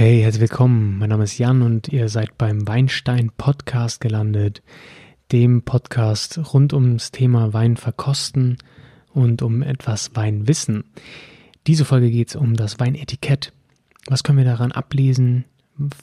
Hey, 0.00 0.20
herzlich 0.22 0.42
willkommen. 0.42 0.96
Mein 0.98 1.08
Name 1.08 1.24
ist 1.24 1.38
Jan 1.38 1.60
und 1.60 1.88
ihr 1.88 2.08
seid 2.08 2.38
beim 2.38 2.68
Weinstein 2.68 3.32
Podcast 3.36 4.00
gelandet, 4.00 4.62
dem 5.32 5.62
Podcast 5.62 6.38
rund 6.54 6.72
ums 6.72 7.10
Thema 7.10 7.52
Wein 7.52 7.76
verkosten 7.76 8.58
und 9.12 9.42
um 9.42 9.60
etwas 9.60 10.14
Weinwissen. 10.14 10.84
Diese 11.66 11.84
Folge 11.84 12.12
geht 12.12 12.28
es 12.28 12.36
um 12.36 12.54
das 12.54 12.78
Weinetikett. 12.78 13.52
Was 14.06 14.22
können 14.22 14.38
wir 14.38 14.44
daran 14.44 14.70
ablesen? 14.70 15.46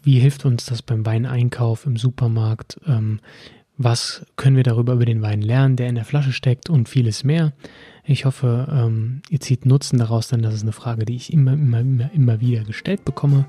Wie 0.03 0.19
hilft 0.19 0.43
uns 0.43 0.65
das 0.65 0.81
beim 0.81 1.05
Weineinkauf 1.05 1.85
im 1.85 1.95
Supermarkt? 1.95 2.77
Ähm, 2.85 3.21
was 3.77 4.25
können 4.35 4.55
wir 4.55 4.63
darüber 4.63 4.93
über 4.93 5.05
den 5.05 5.21
Wein 5.21 5.41
lernen, 5.41 5.75
der 5.75 5.87
in 5.87 5.95
der 5.95 6.05
Flasche 6.05 6.31
steckt 6.31 6.69
und 6.69 6.89
vieles 6.89 7.23
mehr? 7.23 7.53
Ich 8.03 8.25
hoffe, 8.25 8.67
ähm, 8.71 9.21
ihr 9.29 9.39
zieht 9.39 9.65
Nutzen 9.65 9.97
daraus, 9.97 10.27
denn 10.27 10.41
das 10.41 10.53
ist 10.53 10.61
eine 10.61 10.71
Frage, 10.71 11.05
die 11.05 11.15
ich 11.15 11.33
immer, 11.33 11.53
immer, 11.53 11.79
immer, 11.79 12.11
immer 12.13 12.39
wieder 12.39 12.63
gestellt 12.63 13.03
bekomme 13.03 13.45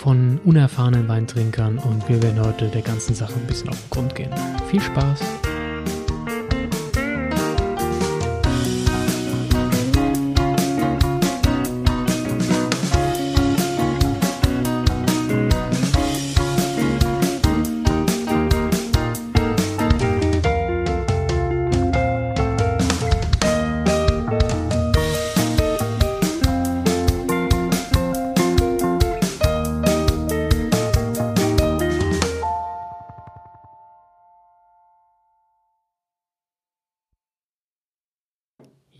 von 0.00 0.38
unerfahrenen 0.44 1.08
Weintrinkern 1.08 1.78
und 1.78 2.08
wir 2.08 2.22
werden 2.22 2.40
heute 2.40 2.68
der 2.68 2.82
ganzen 2.82 3.14
Sache 3.14 3.34
ein 3.34 3.46
bisschen 3.46 3.70
auf 3.70 3.80
den 3.82 3.90
Grund 3.90 4.14
gehen. 4.14 4.30
Viel 4.70 4.80
Spaß! 4.80 5.57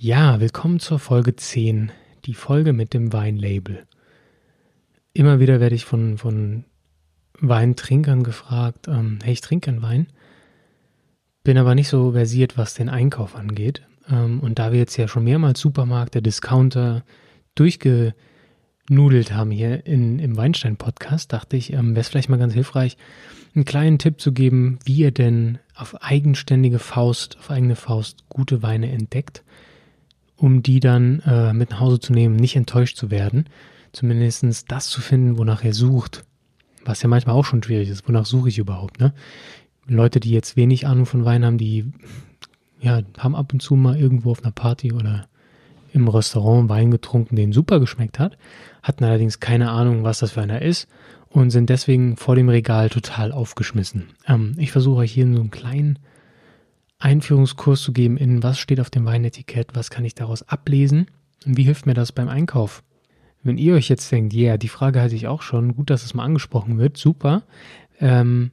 Ja, 0.08 0.40
willkommen 0.40 0.80
zur 0.80 0.98
Folge 0.98 1.36
10, 1.36 1.92
die 2.24 2.32
Folge 2.32 2.72
mit 2.72 2.94
dem 2.94 3.12
Weinlabel. 3.12 3.84
Immer 5.12 5.38
wieder 5.38 5.60
werde 5.60 5.74
ich 5.74 5.84
von, 5.84 6.16
von 6.16 6.64
Weintrinkern 7.40 8.22
gefragt, 8.22 8.88
ähm, 8.88 9.18
hey, 9.22 9.34
ich 9.34 9.42
trinke 9.42 9.68
einen 9.68 9.82
Wein, 9.82 10.06
bin 11.44 11.58
aber 11.58 11.74
nicht 11.74 11.88
so 11.88 12.12
versiert, 12.12 12.56
was 12.56 12.72
den 12.72 12.88
Einkauf 12.88 13.36
angeht. 13.36 13.82
Ähm, 14.08 14.40
und 14.40 14.58
da 14.58 14.72
wir 14.72 14.78
jetzt 14.78 14.96
ja 14.96 15.08
schon 15.08 15.24
mehrmals 15.24 15.60
Supermärkte, 15.60 16.22
Discounter 16.22 17.04
durchgenudelt 17.54 19.34
haben 19.34 19.50
hier 19.50 19.84
in, 19.84 20.20
im 20.20 20.38
Weinstein-Podcast, 20.38 21.34
dachte 21.34 21.58
ich, 21.58 21.74
ähm, 21.74 21.90
wäre 21.90 22.00
es 22.00 22.08
vielleicht 22.08 22.30
mal 22.30 22.38
ganz 22.38 22.54
hilfreich, 22.54 22.96
einen 23.54 23.66
kleinen 23.66 23.98
Tipp 23.98 24.22
zu 24.22 24.32
geben, 24.32 24.78
wie 24.86 24.96
ihr 24.96 25.10
denn 25.10 25.58
auf 25.74 26.00
eigenständige 26.00 26.78
Faust, 26.78 27.36
auf 27.38 27.50
eigene 27.50 27.76
Faust 27.76 28.26
gute 28.30 28.62
Weine 28.62 28.90
entdeckt 28.90 29.44
um 30.38 30.62
die 30.62 30.80
dann 30.80 31.20
äh, 31.26 31.52
mit 31.52 31.70
nach 31.70 31.80
Hause 31.80 32.00
zu 32.00 32.12
nehmen, 32.12 32.36
nicht 32.36 32.56
enttäuscht 32.56 32.96
zu 32.96 33.10
werden. 33.10 33.46
Zumindest 33.92 34.70
das 34.70 34.88
zu 34.88 35.00
finden, 35.00 35.36
wonach 35.36 35.64
er 35.64 35.74
sucht. 35.74 36.24
Was 36.84 37.02
ja 37.02 37.08
manchmal 37.08 37.34
auch 37.34 37.44
schon 37.44 37.62
schwierig 37.62 37.88
ist. 37.88 38.08
Wonach 38.08 38.24
suche 38.24 38.48
ich 38.48 38.58
überhaupt, 38.58 39.00
ne? 39.00 39.12
Leute, 39.88 40.20
die 40.20 40.30
jetzt 40.30 40.56
wenig 40.56 40.86
Ahnung 40.86 41.06
von 41.06 41.24
Wein 41.24 41.44
haben, 41.44 41.58
die 41.58 41.90
ja, 42.80 43.00
haben 43.18 43.34
ab 43.34 43.52
und 43.52 43.60
zu 43.60 43.74
mal 43.74 43.98
irgendwo 43.98 44.30
auf 44.30 44.42
einer 44.42 44.52
Party 44.52 44.92
oder 44.92 45.26
im 45.92 46.06
Restaurant 46.06 46.68
Wein 46.68 46.90
getrunken, 46.90 47.36
den 47.36 47.52
super 47.52 47.80
geschmeckt 47.80 48.18
hat, 48.18 48.36
hatten 48.82 49.04
allerdings 49.04 49.40
keine 49.40 49.70
Ahnung, 49.70 50.04
was 50.04 50.18
das 50.18 50.32
für 50.32 50.42
einer 50.42 50.62
ist 50.62 50.88
und 51.30 51.50
sind 51.50 51.70
deswegen 51.70 52.16
vor 52.16 52.36
dem 52.36 52.48
Regal 52.48 52.90
total 52.90 53.32
aufgeschmissen. 53.32 54.10
Ähm, 54.26 54.52
ich 54.58 54.70
versuche 54.70 55.00
euch 55.00 55.12
hier 55.12 55.26
so 55.26 55.40
einem 55.40 55.50
kleinen 55.50 55.98
Einführungskurs 56.98 57.82
zu 57.82 57.92
geben 57.92 58.16
in, 58.16 58.42
was 58.42 58.58
steht 58.58 58.80
auf 58.80 58.90
dem 58.90 59.04
Weinetikett, 59.04 59.68
was 59.74 59.90
kann 59.90 60.04
ich 60.04 60.14
daraus 60.14 60.42
ablesen 60.48 61.06
und 61.46 61.56
wie 61.56 61.62
hilft 61.64 61.86
mir 61.86 61.94
das 61.94 62.12
beim 62.12 62.28
Einkauf. 62.28 62.82
Wenn 63.42 63.58
ihr 63.58 63.74
euch 63.74 63.88
jetzt 63.88 64.10
denkt, 64.10 64.32
ja, 64.32 64.48
yeah, 64.48 64.56
die 64.56 64.68
Frage 64.68 65.00
hatte 65.00 65.14
ich 65.14 65.28
auch 65.28 65.42
schon, 65.42 65.76
gut, 65.76 65.90
dass 65.90 66.04
es 66.04 66.14
mal 66.14 66.24
angesprochen 66.24 66.78
wird, 66.78 66.96
super, 66.96 67.44
ähm, 68.00 68.50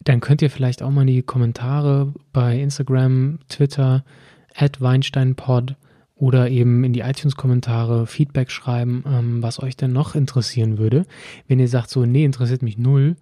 dann 0.00 0.20
könnt 0.20 0.42
ihr 0.42 0.50
vielleicht 0.50 0.82
auch 0.82 0.90
mal 0.90 1.02
in 1.02 1.06
die 1.06 1.22
Kommentare 1.22 2.12
bei 2.32 2.60
Instagram, 2.60 3.38
Twitter, 3.48 4.04
at 4.54 4.80
WeinsteinPod 4.80 5.76
oder 6.14 6.50
eben 6.50 6.84
in 6.84 6.92
die 6.92 7.00
iTunes-Kommentare 7.00 8.06
Feedback 8.06 8.50
schreiben, 8.50 9.02
ähm, 9.06 9.42
was 9.42 9.62
euch 9.62 9.76
denn 9.76 9.92
noch 9.92 10.14
interessieren 10.14 10.78
würde. 10.78 11.06
Wenn 11.48 11.58
ihr 11.58 11.68
sagt 11.68 11.90
so, 11.90 12.04
nee, 12.04 12.24
interessiert 12.24 12.62
mich 12.62 12.78
null, 12.78 13.16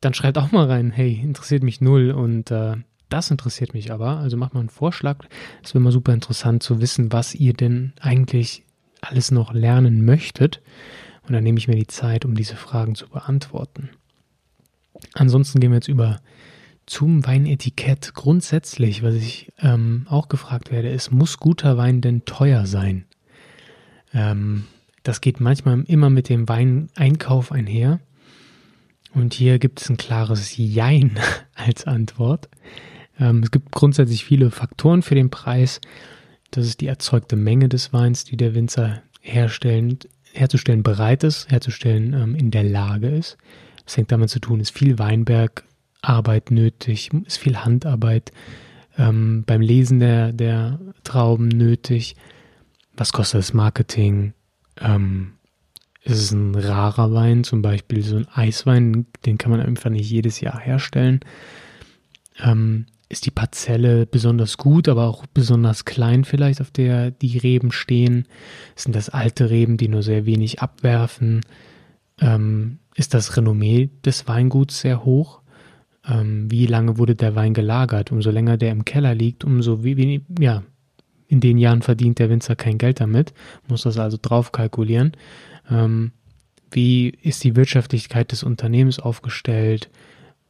dann 0.00 0.14
schreibt 0.14 0.38
auch 0.38 0.52
mal 0.52 0.66
rein, 0.66 0.90
hey, 0.90 1.20
interessiert 1.22 1.62
mich 1.62 1.80
null 1.80 2.10
und 2.10 2.50
äh, 2.50 2.76
das 3.08 3.30
interessiert 3.30 3.74
mich 3.74 3.92
aber. 3.92 4.18
Also 4.18 4.36
macht 4.36 4.54
mal 4.54 4.60
einen 4.60 4.68
Vorschlag. 4.68 5.24
Es 5.62 5.74
wäre 5.74 5.82
immer 5.82 5.92
super 5.92 6.12
interessant 6.12 6.62
zu 6.62 6.80
wissen, 6.80 7.12
was 7.12 7.34
ihr 7.34 7.54
denn 7.54 7.92
eigentlich 8.00 8.64
alles 9.00 9.30
noch 9.30 9.52
lernen 9.52 10.04
möchtet. 10.04 10.60
Und 11.26 11.32
dann 11.32 11.44
nehme 11.44 11.58
ich 11.58 11.68
mir 11.68 11.76
die 11.76 11.86
Zeit, 11.86 12.24
um 12.24 12.34
diese 12.34 12.56
Fragen 12.56 12.94
zu 12.94 13.08
beantworten. 13.08 13.90
Ansonsten 15.14 15.60
gehen 15.60 15.70
wir 15.70 15.76
jetzt 15.76 15.88
über 15.88 16.20
zum 16.86 17.26
Weinetikett. 17.26 18.14
Grundsätzlich, 18.14 19.02
was 19.02 19.14
ich 19.14 19.52
ähm, 19.58 20.06
auch 20.08 20.28
gefragt 20.28 20.70
werde, 20.70 20.88
ist, 20.88 21.10
muss 21.12 21.38
guter 21.38 21.76
Wein 21.76 22.00
denn 22.00 22.24
teuer 22.24 22.66
sein? 22.66 23.04
Ähm, 24.14 24.64
das 25.02 25.20
geht 25.20 25.40
manchmal 25.40 25.82
immer 25.86 26.10
mit 26.10 26.28
dem 26.28 26.48
Weineinkauf 26.48 27.52
einher. 27.52 28.00
Und 29.14 29.34
hier 29.34 29.58
gibt 29.58 29.80
es 29.80 29.90
ein 29.90 29.96
klares 29.96 30.56
Jein 30.56 31.18
als 31.54 31.86
Antwort. 31.86 32.48
Ähm, 33.18 33.42
es 33.42 33.50
gibt 33.50 33.72
grundsätzlich 33.72 34.24
viele 34.24 34.50
Faktoren 34.50 35.02
für 35.02 35.14
den 35.14 35.30
Preis. 35.30 35.80
Das 36.50 36.66
ist 36.66 36.80
die 36.80 36.86
erzeugte 36.86 37.36
Menge 37.36 37.68
des 37.68 37.92
Weins, 37.92 38.24
die 38.24 38.36
der 38.36 38.54
Winzer 38.54 39.02
herstellen, 39.20 39.98
herzustellen 40.32 40.82
bereit 40.82 41.24
ist, 41.24 41.50
herzustellen 41.50 42.14
ähm, 42.14 42.34
in 42.34 42.50
der 42.50 42.64
Lage 42.64 43.08
ist. 43.08 43.36
Das 43.84 43.96
hängt 43.96 44.12
damit 44.12 44.30
zu 44.30 44.38
tun, 44.38 44.60
ist 44.60 44.76
viel 44.76 44.98
Weinbergarbeit 44.98 46.50
nötig, 46.50 47.10
ist 47.26 47.38
viel 47.38 47.56
Handarbeit 47.56 48.32
ähm, 48.98 49.44
beim 49.46 49.60
Lesen 49.60 50.00
der, 50.00 50.32
der 50.32 50.78
Trauben 51.04 51.48
nötig. 51.48 52.16
Was 52.96 53.12
kostet 53.12 53.38
das 53.38 53.54
Marketing? 53.54 54.34
Ähm, 54.80 55.32
ist 56.02 56.18
es 56.18 56.32
ein 56.32 56.54
rarer 56.54 57.12
Wein, 57.12 57.44
zum 57.44 57.62
Beispiel 57.62 58.02
so 58.02 58.16
ein 58.16 58.28
Eiswein, 58.28 59.06
den 59.26 59.38
kann 59.38 59.50
man 59.50 59.60
einfach 59.60 59.90
nicht 59.90 60.10
jedes 60.10 60.40
Jahr 60.40 60.58
herstellen. 60.58 61.20
Ähm, 62.40 62.86
ist 63.08 63.26
die 63.26 63.30
Parzelle 63.30 64.06
besonders 64.06 64.58
gut, 64.58 64.88
aber 64.88 65.06
auch 65.06 65.24
besonders 65.26 65.84
klein 65.84 66.24
vielleicht, 66.24 66.60
auf 66.60 66.70
der 66.70 67.10
die 67.10 67.38
Reben 67.38 67.72
stehen? 67.72 68.26
Sind 68.76 68.94
das 68.94 69.08
alte 69.08 69.50
Reben, 69.50 69.76
die 69.76 69.88
nur 69.88 70.02
sehr 70.02 70.26
wenig 70.26 70.60
abwerfen? 70.60 71.40
Ähm, 72.20 72.78
ist 72.94 73.14
das 73.14 73.36
Renommee 73.36 73.90
des 74.04 74.28
Weinguts 74.28 74.80
sehr 74.80 75.04
hoch? 75.04 75.40
Ähm, 76.06 76.50
wie 76.50 76.66
lange 76.66 76.98
wurde 76.98 77.14
der 77.14 77.34
Wein 77.34 77.54
gelagert? 77.54 78.12
Umso 78.12 78.30
länger 78.30 78.56
der 78.56 78.72
im 78.72 78.84
Keller 78.84 79.14
liegt, 79.14 79.44
umso 79.44 79.84
wenig, 79.84 80.22
ja, 80.38 80.62
in 81.28 81.40
den 81.40 81.58
Jahren 81.58 81.82
verdient 81.82 82.18
der 82.18 82.30
Winzer 82.30 82.56
kein 82.56 82.78
Geld 82.78 83.00
damit, 83.00 83.32
muss 83.68 83.82
das 83.82 83.98
also 83.98 84.18
drauf 84.20 84.52
kalkulieren. 84.52 85.12
Ähm, 85.70 86.12
wie 86.70 87.08
ist 87.08 87.44
die 87.44 87.56
Wirtschaftlichkeit 87.56 88.32
des 88.32 88.42
Unternehmens 88.42 88.98
aufgestellt? 88.98 89.90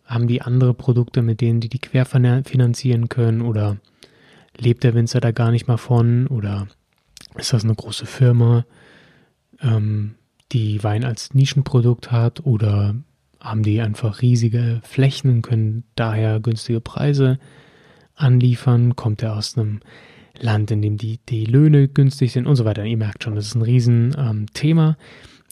Haben 0.08 0.26
die 0.26 0.40
andere 0.40 0.72
Produkte, 0.72 1.20
mit 1.20 1.42
denen 1.42 1.60
die 1.60 1.68
die 1.68 1.78
querfinanzieren 1.78 3.08
können? 3.10 3.42
Oder 3.42 3.76
lebt 4.56 4.82
der 4.82 4.94
Winzer 4.94 5.20
da 5.20 5.32
gar 5.32 5.50
nicht 5.50 5.68
mal 5.68 5.76
von? 5.76 6.26
Oder 6.28 6.66
ist 7.36 7.52
das 7.52 7.64
eine 7.64 7.74
große 7.74 8.06
Firma, 8.06 8.64
ähm, 9.60 10.14
die 10.50 10.82
Wein 10.82 11.04
als 11.04 11.34
Nischenprodukt 11.34 12.10
hat? 12.10 12.46
Oder 12.46 12.94
haben 13.38 13.62
die 13.62 13.82
einfach 13.82 14.22
riesige 14.22 14.80
Flächen 14.82 15.30
und 15.30 15.42
können 15.42 15.84
daher 15.94 16.40
günstige 16.40 16.80
Preise 16.80 17.38
anliefern? 18.14 18.96
Kommt 18.96 19.22
er 19.22 19.36
aus 19.36 19.58
einem 19.58 19.80
Land, 20.40 20.70
in 20.70 20.80
dem 20.80 20.96
die, 20.96 21.20
die 21.28 21.44
Löhne 21.44 21.86
günstig 21.86 22.32
sind 22.32 22.46
und 22.46 22.56
so 22.56 22.64
weiter? 22.64 22.82
Ihr 22.82 22.96
merkt 22.96 23.24
schon, 23.24 23.34
das 23.34 23.46
ist 23.48 23.56
ein 23.56 23.62
Riesenthema. 23.62 24.88
Ähm, 24.88 24.96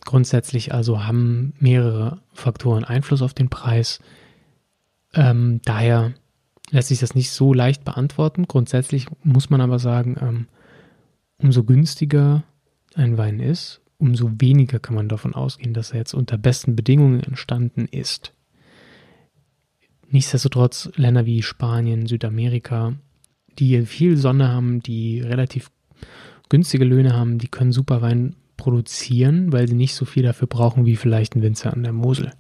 Grundsätzlich 0.07 0.73
also 0.73 1.05
haben 1.05 1.53
mehrere 1.59 2.21
Faktoren 2.33 2.85
Einfluss 2.85 3.23
auf 3.23 3.35
den 3.35 3.51
Preis. 3.51 3.99
Ähm, 5.17 5.61
daher 5.65 6.13
lässt 6.71 6.89
sich 6.89 7.01
das 7.01 7.15
nicht 7.15 7.31
so 7.31 7.53
leicht 7.53 7.85
beantworten. 7.85 8.47
Grundsätzlich 8.47 9.07
muss 9.25 9.51
man 9.51 9.61
aber 9.61 9.79
sagen, 9.79 10.17
ähm, 10.21 10.47
umso 11.39 11.65
günstiger 11.65 12.45
ein 12.95 13.19
Wein 13.19 13.41
ist, 13.41 13.81
umso 13.99 14.31
weniger 14.39 14.79
kann 14.79 14.95
man 14.95 15.09
davon 15.09 15.35
ausgehen, 15.35 15.75
dass 15.75 15.93
er 15.93 15.99
jetzt 15.99 16.15
unter 16.15 16.39
besten 16.39 16.77
Bedingungen 16.77 17.21
entstanden 17.21 17.87
ist. 17.87 18.33
Nichtsdestotrotz 20.09 20.91
Länder 20.97 21.27
wie 21.27 21.43
Spanien, 21.43 22.07
Südamerika, 22.07 22.95
die 23.59 23.85
viel 23.87 24.17
Sonne 24.17 24.49
haben, 24.49 24.81
die 24.81 25.21
relativ 25.21 25.71
günstige 26.49 26.85
Löhne 26.85 27.15
haben, 27.15 27.39
die 27.39 27.49
können 27.49 27.73
super 27.73 28.03
Wein 28.03 28.37
produzieren, 28.57 29.53
weil 29.53 29.67
sie 29.67 29.75
nicht 29.75 29.95
so 29.95 30.05
viel 30.05 30.23
dafür 30.23 30.47
brauchen 30.47 30.87
wie 30.87 30.97
vielleicht 30.97 31.35
ein 31.35 31.43
Winzer 31.43 31.73
an 31.73 31.83
der 31.83 31.93
Mosel. 31.93 32.33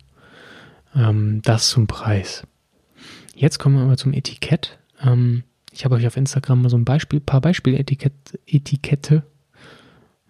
Ähm, 0.94 1.40
das 1.42 1.70
zum 1.70 1.86
Preis. 1.86 2.46
Jetzt 3.36 3.58
kommen 3.58 3.76
wir 3.76 3.84
aber 3.84 3.96
zum 3.96 4.12
Etikett. 4.12 4.78
Ähm, 5.00 5.44
ich 5.70 5.84
habe 5.84 5.94
euch 5.94 6.06
auf 6.06 6.16
Instagram 6.16 6.62
mal 6.62 6.70
so 6.70 6.78
ein 6.78 6.86
Beispiel, 6.86 7.20
paar 7.20 7.42
Beispieletikette, 7.42 8.40
Etikette, 8.46 9.22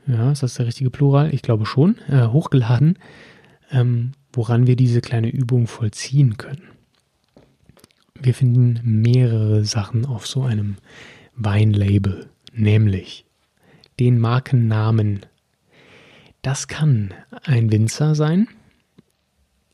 ja, 0.06 0.30
ist 0.30 0.42
das 0.42 0.54
der 0.54 0.66
richtige 0.66 0.90
Plural? 0.90 1.34
Ich 1.34 1.42
glaube 1.42 1.66
schon, 1.66 1.98
äh, 2.08 2.26
hochgeladen, 2.26 2.98
ähm, 3.72 4.12
woran 4.32 4.66
wir 4.66 4.76
diese 4.76 5.00
kleine 5.00 5.28
Übung 5.28 5.66
vollziehen 5.66 6.36
können. 6.36 6.62
Wir 8.14 8.34
finden 8.34 8.80
mehrere 8.82 9.64
Sachen 9.64 10.06
auf 10.06 10.26
so 10.26 10.42
einem 10.42 10.76
Weinlabel, 11.34 12.28
nämlich 12.52 13.24
den 13.98 14.18
Markennamen. 14.18 15.26
Das 16.42 16.68
kann 16.68 17.12
ein 17.44 17.72
Winzer 17.72 18.14
sein 18.14 18.48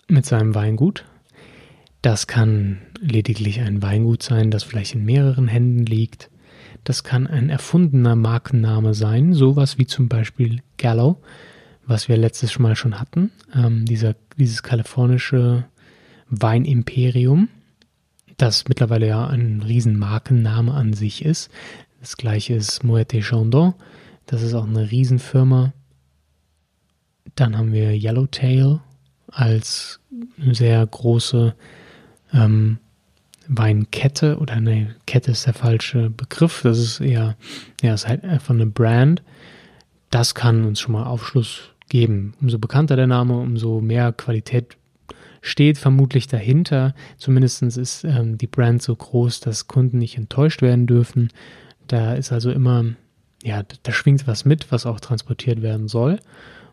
mit 0.08 0.24
seinem 0.24 0.54
Weingut. 0.54 1.04
Das 2.00 2.26
kann 2.26 2.78
lediglich 3.02 3.60
ein 3.60 3.82
Weingut 3.82 4.22
sein, 4.22 4.50
das 4.50 4.62
vielleicht 4.62 4.94
in 4.94 5.04
mehreren 5.04 5.48
Händen 5.48 5.84
liegt. 5.84 6.30
Das 6.84 7.04
kann 7.04 7.26
ein 7.26 7.50
erfundener 7.50 8.16
Markenname 8.16 8.94
sein, 8.94 9.34
sowas 9.34 9.78
wie 9.78 9.86
zum 9.86 10.08
Beispiel 10.08 10.62
Gallo, 10.78 11.20
was 11.84 12.08
wir 12.08 12.16
letztes 12.16 12.58
Mal 12.58 12.76
schon 12.76 12.98
hatten. 12.98 13.30
Ähm, 13.54 13.84
dieser, 13.84 14.14
dieses 14.36 14.62
kalifornische 14.62 15.64
Weinimperium, 16.28 17.48
das 18.36 18.68
mittlerweile 18.68 19.08
ja 19.08 19.26
ein 19.26 19.62
riesen 19.62 19.98
Markenname 19.98 20.72
an 20.72 20.92
sich 20.92 21.24
ist. 21.24 21.50
Das 22.00 22.16
gleiche 22.16 22.54
ist 22.54 22.84
Moët 22.84 23.20
Chandon, 23.20 23.74
das 24.26 24.42
ist 24.42 24.54
auch 24.54 24.66
eine 24.66 24.90
Riesenfirma. 24.90 25.72
Dann 27.34 27.56
haben 27.56 27.72
wir 27.72 27.92
Yellowtail 27.92 28.80
als 29.28 30.00
sehr 30.38 30.84
große 30.86 31.54
ähm, 32.32 32.78
Weinkette 33.48 34.38
oder 34.38 34.54
eine 34.54 34.94
Kette 35.06 35.32
ist 35.32 35.46
der 35.46 35.54
falsche 35.54 36.10
Begriff. 36.10 36.62
Das 36.62 36.78
ist 36.78 37.00
eher, 37.00 37.36
ja, 37.82 37.94
ist 37.94 38.08
halt 38.08 38.24
einfach 38.24 38.54
eine 38.54 38.66
Brand. 38.66 39.22
Das 40.10 40.34
kann 40.34 40.64
uns 40.64 40.80
schon 40.80 40.92
mal 40.92 41.04
Aufschluss 41.04 41.70
geben. 41.88 42.34
Umso 42.40 42.58
bekannter 42.58 42.96
der 42.96 43.06
Name, 43.06 43.38
umso 43.38 43.80
mehr 43.80 44.12
Qualität 44.12 44.76
steht 45.40 45.76
vermutlich 45.76 46.28
dahinter. 46.28 46.94
Zumindest 47.18 47.62
ist 47.62 48.04
ähm, 48.04 48.38
die 48.38 48.46
Brand 48.46 48.82
so 48.82 48.94
groß, 48.94 49.40
dass 49.40 49.68
Kunden 49.68 49.98
nicht 49.98 50.16
enttäuscht 50.16 50.62
werden 50.62 50.86
dürfen. 50.86 51.28
Da 51.88 52.14
ist 52.14 52.32
also 52.32 52.50
immer, 52.50 52.84
ja, 53.42 53.62
da 53.82 53.92
schwingt 53.92 54.26
was 54.26 54.44
mit, 54.44 54.70
was 54.70 54.86
auch 54.86 55.00
transportiert 55.00 55.60
werden 55.60 55.88
soll. 55.88 56.18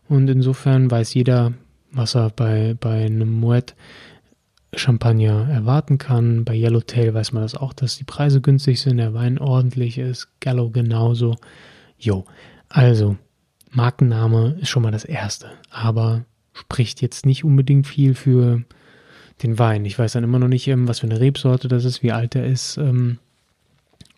Und 0.07 0.29
insofern 0.29 0.89
weiß 0.89 1.13
jeder, 1.13 1.53
was 1.91 2.15
er 2.15 2.29
bei, 2.29 2.75
bei 2.79 3.05
einem 3.05 3.31
Moet 3.31 3.75
Champagner 4.75 5.49
erwarten 5.49 5.97
kann. 5.97 6.45
Bei 6.45 6.55
Yellowtail 6.55 7.13
weiß 7.13 7.31
man 7.31 7.43
das 7.43 7.55
auch, 7.55 7.73
dass 7.73 7.97
die 7.97 8.03
Preise 8.03 8.41
günstig 8.41 8.79
sind, 8.79 8.97
der 8.97 9.13
Wein 9.13 9.39
ordentlich 9.39 9.97
ist, 9.97 10.29
Gallo 10.39 10.69
genauso. 10.69 11.35
Jo, 11.97 12.25
also 12.69 13.17
Markenname 13.71 14.57
ist 14.59 14.69
schon 14.69 14.83
mal 14.83 14.91
das 14.91 15.05
Erste, 15.05 15.49
aber 15.69 16.25
spricht 16.53 17.01
jetzt 17.01 17.25
nicht 17.25 17.43
unbedingt 17.43 17.87
viel 17.87 18.13
für 18.13 18.63
den 19.43 19.57
Wein. 19.57 19.85
Ich 19.85 19.97
weiß 19.97 20.13
dann 20.13 20.23
immer 20.23 20.39
noch 20.39 20.47
nicht, 20.47 20.67
ähm, 20.67 20.87
was 20.87 20.99
für 20.99 21.07
eine 21.07 21.19
Rebsorte 21.19 21.67
das 21.67 21.85
ist, 21.85 22.03
wie 22.03 22.11
alt 22.11 22.35
er 22.35 22.45
ist 22.45 22.77
ähm, 22.77 23.19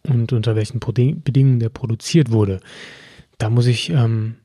und 0.04 0.34
unter 0.34 0.56
welchen 0.56 0.80
Bedingungen 0.80 1.60
der 1.60 1.70
produziert 1.70 2.32
wurde. 2.32 2.60
Da 3.38 3.50
muss 3.50 3.68
ich 3.68 3.90
ähm, 3.90 4.36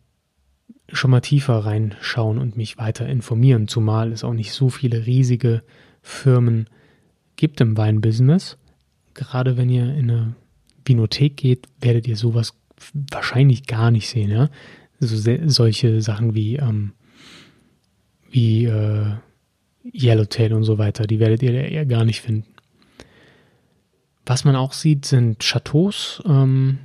schon 0.93 1.11
mal 1.11 1.21
tiefer 1.21 1.59
reinschauen 1.59 2.39
und 2.39 2.57
mich 2.57 2.79
weiter 2.79 3.07
informieren, 3.07 3.69
zumal 3.69 4.13
es 4.13 4.25
auch 4.25 4.35
nicht 4.35 4.53
so 4.53 4.69
viele 4.69 5.07
riesige 5.07 5.63
Firmen 6.07 6.71
gibt 7.35 7.61
im 7.61 7.77
Weinbusiness. 7.77 8.57
Gerade 9.13 9.57
wenn 9.57 9.69
ihr 9.69 9.93
in 9.93 10.11
eine 10.11 10.37
Vinothek 10.85 11.37
geht, 11.37 11.67
werdet 11.81 12.07
ihr 12.07 12.17
sowas 12.17 12.55
wahrscheinlich 13.11 13.67
gar 13.67 13.91
nicht 13.91 14.09
sehen. 14.09 14.31
Ja? 14.31 14.49
Also 15.01 15.17
solche 15.49 16.01
Sachen 16.01 16.37
wie, 16.37 16.57
ähm, 16.57 16.93
wie 18.31 18.67
äh, 18.67 19.15
Yellowtail 19.93 20.53
und 20.53 20.63
so 20.63 20.79
weiter, 20.79 21.09
die 21.09 21.19
werdet 21.19 21.43
ihr 21.43 21.53
eher 21.53 21.87
gar 21.87 22.05
nicht 22.05 22.21
finden. 22.21 22.55
Was 24.25 24.45
man 24.45 24.55
auch 24.55 24.73
sieht, 24.73 25.07
sind 25.07 25.41
Chateaus. 25.41 26.23
Ähm, 26.25 26.79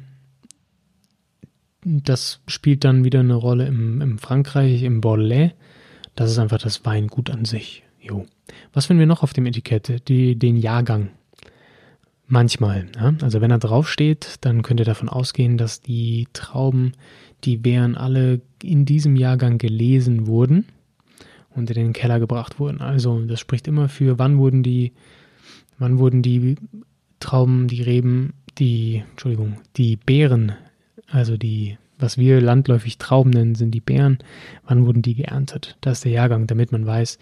das 1.84 2.42
spielt 2.48 2.84
dann 2.86 3.04
wieder 3.04 3.20
eine 3.20 3.36
Rolle 3.36 3.68
im, 3.68 4.02
im 4.02 4.18
Frankreich, 4.18 4.82
im 4.82 5.00
Bordelais. 5.00 5.52
Das 6.16 6.32
ist 6.32 6.40
einfach 6.40 6.60
das 6.60 6.86
Weingut 6.86 7.30
an 7.30 7.46
sich. 7.46 7.84
Jo. 8.02 8.26
Was 8.74 8.88
finden 8.88 9.00
wir 9.00 9.08
noch 9.08 9.24
auf 9.24 9.34
dem 9.34 9.46
Etikett? 9.46 10.08
Die, 10.10 10.36
den 10.36 10.58
Jahrgang. 10.58 11.10
Manchmal. 12.28 12.88
Ja? 12.96 13.14
Also 13.22 13.42
wenn 13.42 13.52
er 13.52 13.60
draufsteht, 13.60 14.38
dann 14.42 14.62
könnt 14.62 14.80
ihr 14.80 14.86
davon 14.86 15.10
ausgehen, 15.10 15.58
dass 15.58 15.82
die 15.82 16.28
Trauben, 16.34 16.94
die 17.44 17.64
wären 17.64 17.96
alle 17.96 18.42
in 18.64 18.86
diesem 18.86 19.16
Jahrgang 19.16 19.58
gelesen 19.58 20.28
wurden 20.28 20.66
und 21.50 21.70
in 21.70 21.76
den 21.76 21.94
Keller 21.94 22.20
gebracht 22.20 22.60
wurden. 22.60 22.82
Also 22.82 23.20
das 23.26 23.40
spricht 23.40 23.68
immer 23.68 23.90
für, 23.90 24.18
wann 24.18 24.38
wurden 24.38 24.64
die, 24.64 24.94
wann 25.78 26.00
wurden 26.00 26.22
die 26.22 26.56
Trauben, 27.20 27.68
die 27.68 27.82
Reben, 27.82 28.34
die, 28.58 29.04
Entschuldigung, 29.12 29.58
die 29.78 29.96
Beeren, 29.96 30.54
also 31.08 31.38
die, 31.38 31.78
was 32.00 32.18
wir 32.18 32.42
landläufig 32.42 32.98
Trauben 32.98 33.32
nennen, 33.32 33.56
sind 33.56 33.72
die 33.72 33.82
Beeren, 33.82 34.20
wann 34.66 34.86
wurden 34.86 35.02
die 35.02 35.16
geerntet? 35.16 35.78
Das 35.82 36.00
ist 36.00 36.06
der 36.06 36.14
Jahrgang, 36.14 36.48
damit 36.48 36.72
man 36.72 36.86
weiß, 36.86 37.20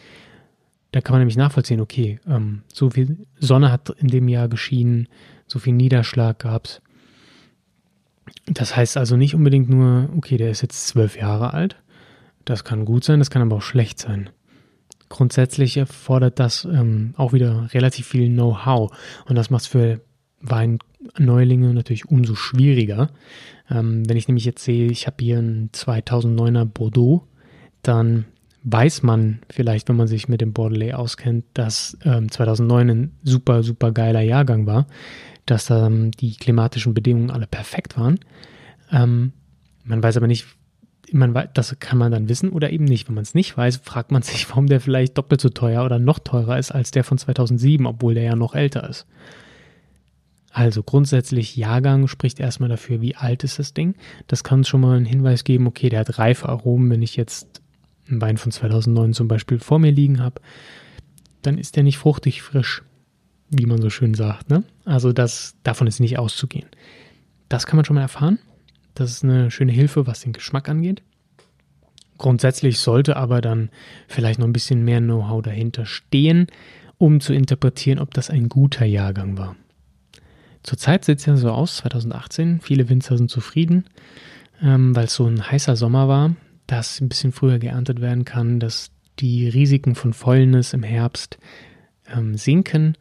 da 0.91 1.01
kann 1.01 1.13
man 1.13 1.21
nämlich 1.21 1.37
nachvollziehen, 1.37 1.81
okay, 1.81 2.19
ähm, 2.27 2.63
so 2.73 2.89
viel 2.89 3.17
Sonne 3.39 3.71
hat 3.71 3.89
in 3.89 4.07
dem 4.07 4.27
Jahr 4.27 4.47
geschienen, 4.47 5.07
so 5.45 5.59
viel 5.59 5.73
Niederschlag 5.73 6.39
gab 6.39 6.65
es. 6.65 6.81
Das 8.45 8.75
heißt 8.75 8.97
also 8.97 9.15
nicht 9.15 9.35
unbedingt 9.35 9.69
nur, 9.69 10.09
okay, 10.15 10.37
der 10.37 10.49
ist 10.49 10.61
jetzt 10.61 10.87
zwölf 10.87 11.17
Jahre 11.17 11.53
alt. 11.53 11.77
Das 12.45 12.63
kann 12.63 12.85
gut 12.85 13.03
sein, 13.03 13.19
das 13.19 13.29
kann 13.29 13.41
aber 13.41 13.57
auch 13.57 13.61
schlecht 13.61 13.99
sein. 13.99 14.29
Grundsätzlich 15.09 15.77
erfordert 15.77 16.39
das 16.39 16.65
ähm, 16.65 17.13
auch 17.17 17.33
wieder 17.33 17.67
relativ 17.73 18.07
viel 18.07 18.29
Know-how 18.29 18.91
und 19.25 19.35
das 19.35 19.49
macht 19.49 19.63
es 19.63 19.67
für 19.67 20.01
Weinneulinge 20.41 21.73
natürlich 21.73 22.07
umso 22.07 22.35
schwieriger. 22.35 23.09
Ähm, 23.69 24.07
wenn 24.07 24.17
ich 24.17 24.27
nämlich 24.27 24.45
jetzt 24.45 24.63
sehe, 24.63 24.89
ich 24.89 25.07
habe 25.07 25.17
hier 25.19 25.39
einen 25.39 25.69
2009er 25.71 26.65
Bordeaux, 26.65 27.27
dann 27.81 28.25
weiß 28.71 29.03
man 29.03 29.39
vielleicht, 29.49 29.89
wenn 29.89 29.95
man 29.95 30.07
sich 30.07 30.27
mit 30.27 30.41
dem 30.41 30.53
Bordelais 30.53 30.93
auskennt, 30.93 31.45
dass 31.53 31.97
ähm, 32.03 32.31
2009 32.31 32.89
ein 32.89 33.11
super, 33.23 33.63
super 33.63 33.91
geiler 33.91 34.21
Jahrgang 34.21 34.65
war, 34.65 34.87
dass 35.45 35.69
ähm, 35.69 36.11
die 36.11 36.35
klimatischen 36.35 36.93
Bedingungen 36.93 37.31
alle 37.31 37.47
perfekt 37.47 37.97
waren. 37.97 38.19
Ähm, 38.91 39.33
man 39.83 40.03
weiß 40.03 40.17
aber 40.17 40.27
nicht, 40.27 40.45
man 41.11 41.33
das 41.53 41.75
kann 41.79 41.97
man 41.97 42.11
dann 42.11 42.29
wissen 42.29 42.51
oder 42.51 42.71
eben 42.71 42.85
nicht. 42.85 43.07
Wenn 43.07 43.15
man 43.15 43.23
es 43.23 43.33
nicht 43.33 43.57
weiß, 43.57 43.77
fragt 43.77 44.11
man 44.11 44.21
sich, 44.21 44.49
warum 44.49 44.67
der 44.67 44.79
vielleicht 44.79 45.17
doppelt 45.17 45.41
so 45.41 45.49
teuer 45.49 45.83
oder 45.83 45.99
noch 45.99 46.19
teurer 46.19 46.57
ist 46.57 46.71
als 46.71 46.91
der 46.91 47.03
von 47.03 47.17
2007, 47.17 47.85
obwohl 47.85 48.13
der 48.13 48.23
ja 48.23 48.35
noch 48.35 48.55
älter 48.55 48.87
ist. 48.87 49.07
Also 50.51 50.81
grundsätzlich 50.81 51.55
Jahrgang 51.55 52.07
spricht 52.07 52.39
erstmal 52.39 52.69
dafür, 52.69 53.01
wie 53.01 53.15
alt 53.15 53.43
ist 53.43 53.59
das 53.59 53.73
Ding. 53.73 53.95
Das 54.27 54.43
kann 54.43 54.59
uns 54.59 54.67
schon 54.67 54.81
mal 54.81 54.97
einen 54.97 55.05
Hinweis 55.05 55.43
geben, 55.43 55.67
okay, 55.67 55.89
der 55.89 55.99
hat 55.99 56.17
reife 56.17 56.49
Aromen, 56.49 56.89
wenn 56.89 57.03
ich 57.03 57.15
jetzt 57.15 57.61
einen 58.09 58.21
Wein 58.21 58.37
von 58.37 58.51
2009 58.51 59.13
zum 59.13 59.27
Beispiel 59.27 59.59
vor 59.59 59.79
mir 59.79 59.91
liegen 59.91 60.21
habe, 60.21 60.41
dann 61.41 61.57
ist 61.57 61.75
der 61.75 61.83
nicht 61.83 61.97
fruchtig 61.97 62.41
frisch, 62.41 62.83
wie 63.49 63.65
man 63.65 63.81
so 63.81 63.89
schön 63.89 64.13
sagt. 64.13 64.49
Ne? 64.49 64.63
Also 64.85 65.13
das, 65.13 65.55
davon 65.63 65.87
ist 65.87 65.99
nicht 65.99 66.17
auszugehen. 66.17 66.67
Das 67.47 67.65
kann 67.65 67.77
man 67.77 67.85
schon 67.85 67.95
mal 67.95 68.01
erfahren. 68.01 68.39
Das 68.93 69.11
ist 69.11 69.23
eine 69.23 69.49
schöne 69.51 69.71
Hilfe, 69.71 70.07
was 70.07 70.21
den 70.21 70.33
Geschmack 70.33 70.69
angeht. 70.69 71.01
Grundsätzlich 72.17 72.79
sollte 72.79 73.15
aber 73.15 73.39
dann 73.39 73.69
vielleicht 74.07 74.39
noch 74.39 74.47
ein 74.47 74.53
bisschen 74.53 74.83
mehr 74.83 74.99
Know-how 74.99 75.41
dahinter 75.41 75.85
stehen, 75.85 76.47
um 76.97 77.21
zu 77.21 77.33
interpretieren, 77.33 77.99
ob 77.99 78.13
das 78.13 78.29
ein 78.29 78.49
guter 78.49 78.85
Jahrgang 78.85 79.37
war. 79.37 79.55
Zurzeit 80.63 81.05
sieht 81.05 81.19
es 81.19 81.25
ja 81.25 81.37
so 81.37 81.49
aus, 81.49 81.77
2018, 81.77 82.59
viele 82.59 82.89
Winzer 82.89 83.17
sind 83.17 83.31
zufrieden, 83.31 83.85
ähm, 84.61 84.93
weil 84.93 85.05
es 85.05 85.15
so 85.15 85.25
ein 85.25 85.49
heißer 85.49 85.77
Sommer 85.77 86.09
war 86.09 86.35
dass 86.69 87.01
ein 87.01 87.09
bisschen 87.09 87.31
früher 87.31 87.57
geerntet 87.57 87.99
werden 87.99 88.25
kann, 88.25 88.59
dass 88.59 88.91
die 89.17 89.49
Risiken 89.49 89.95
von 89.95 90.13
Fäulnis 90.13 90.73
im 90.73 90.83
Herbst 90.83 91.39
ähm, 92.13 92.37
sinken. 92.37 92.95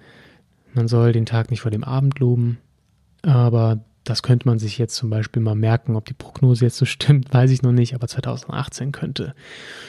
Man 0.72 0.88
soll 0.88 1.12
den 1.12 1.26
Tag 1.26 1.50
nicht 1.50 1.60
vor 1.60 1.70
dem 1.70 1.84
Abend 1.84 2.18
loben, 2.18 2.58
aber 3.22 3.84
das 4.04 4.22
könnte 4.22 4.48
man 4.48 4.58
sich 4.58 4.78
jetzt 4.78 4.94
zum 4.94 5.10
Beispiel 5.10 5.42
mal 5.42 5.54
merken. 5.54 5.96
Ob 5.96 6.06
die 6.06 6.14
Prognose 6.14 6.64
jetzt 6.64 6.78
so 6.78 6.87
stimmt, 6.87 7.32
weiß 7.32 7.50
ich 7.50 7.62
noch 7.62 7.72
nicht, 7.72 7.94
aber 7.94 8.08
2018 8.08 8.90
könnte, 8.90 9.34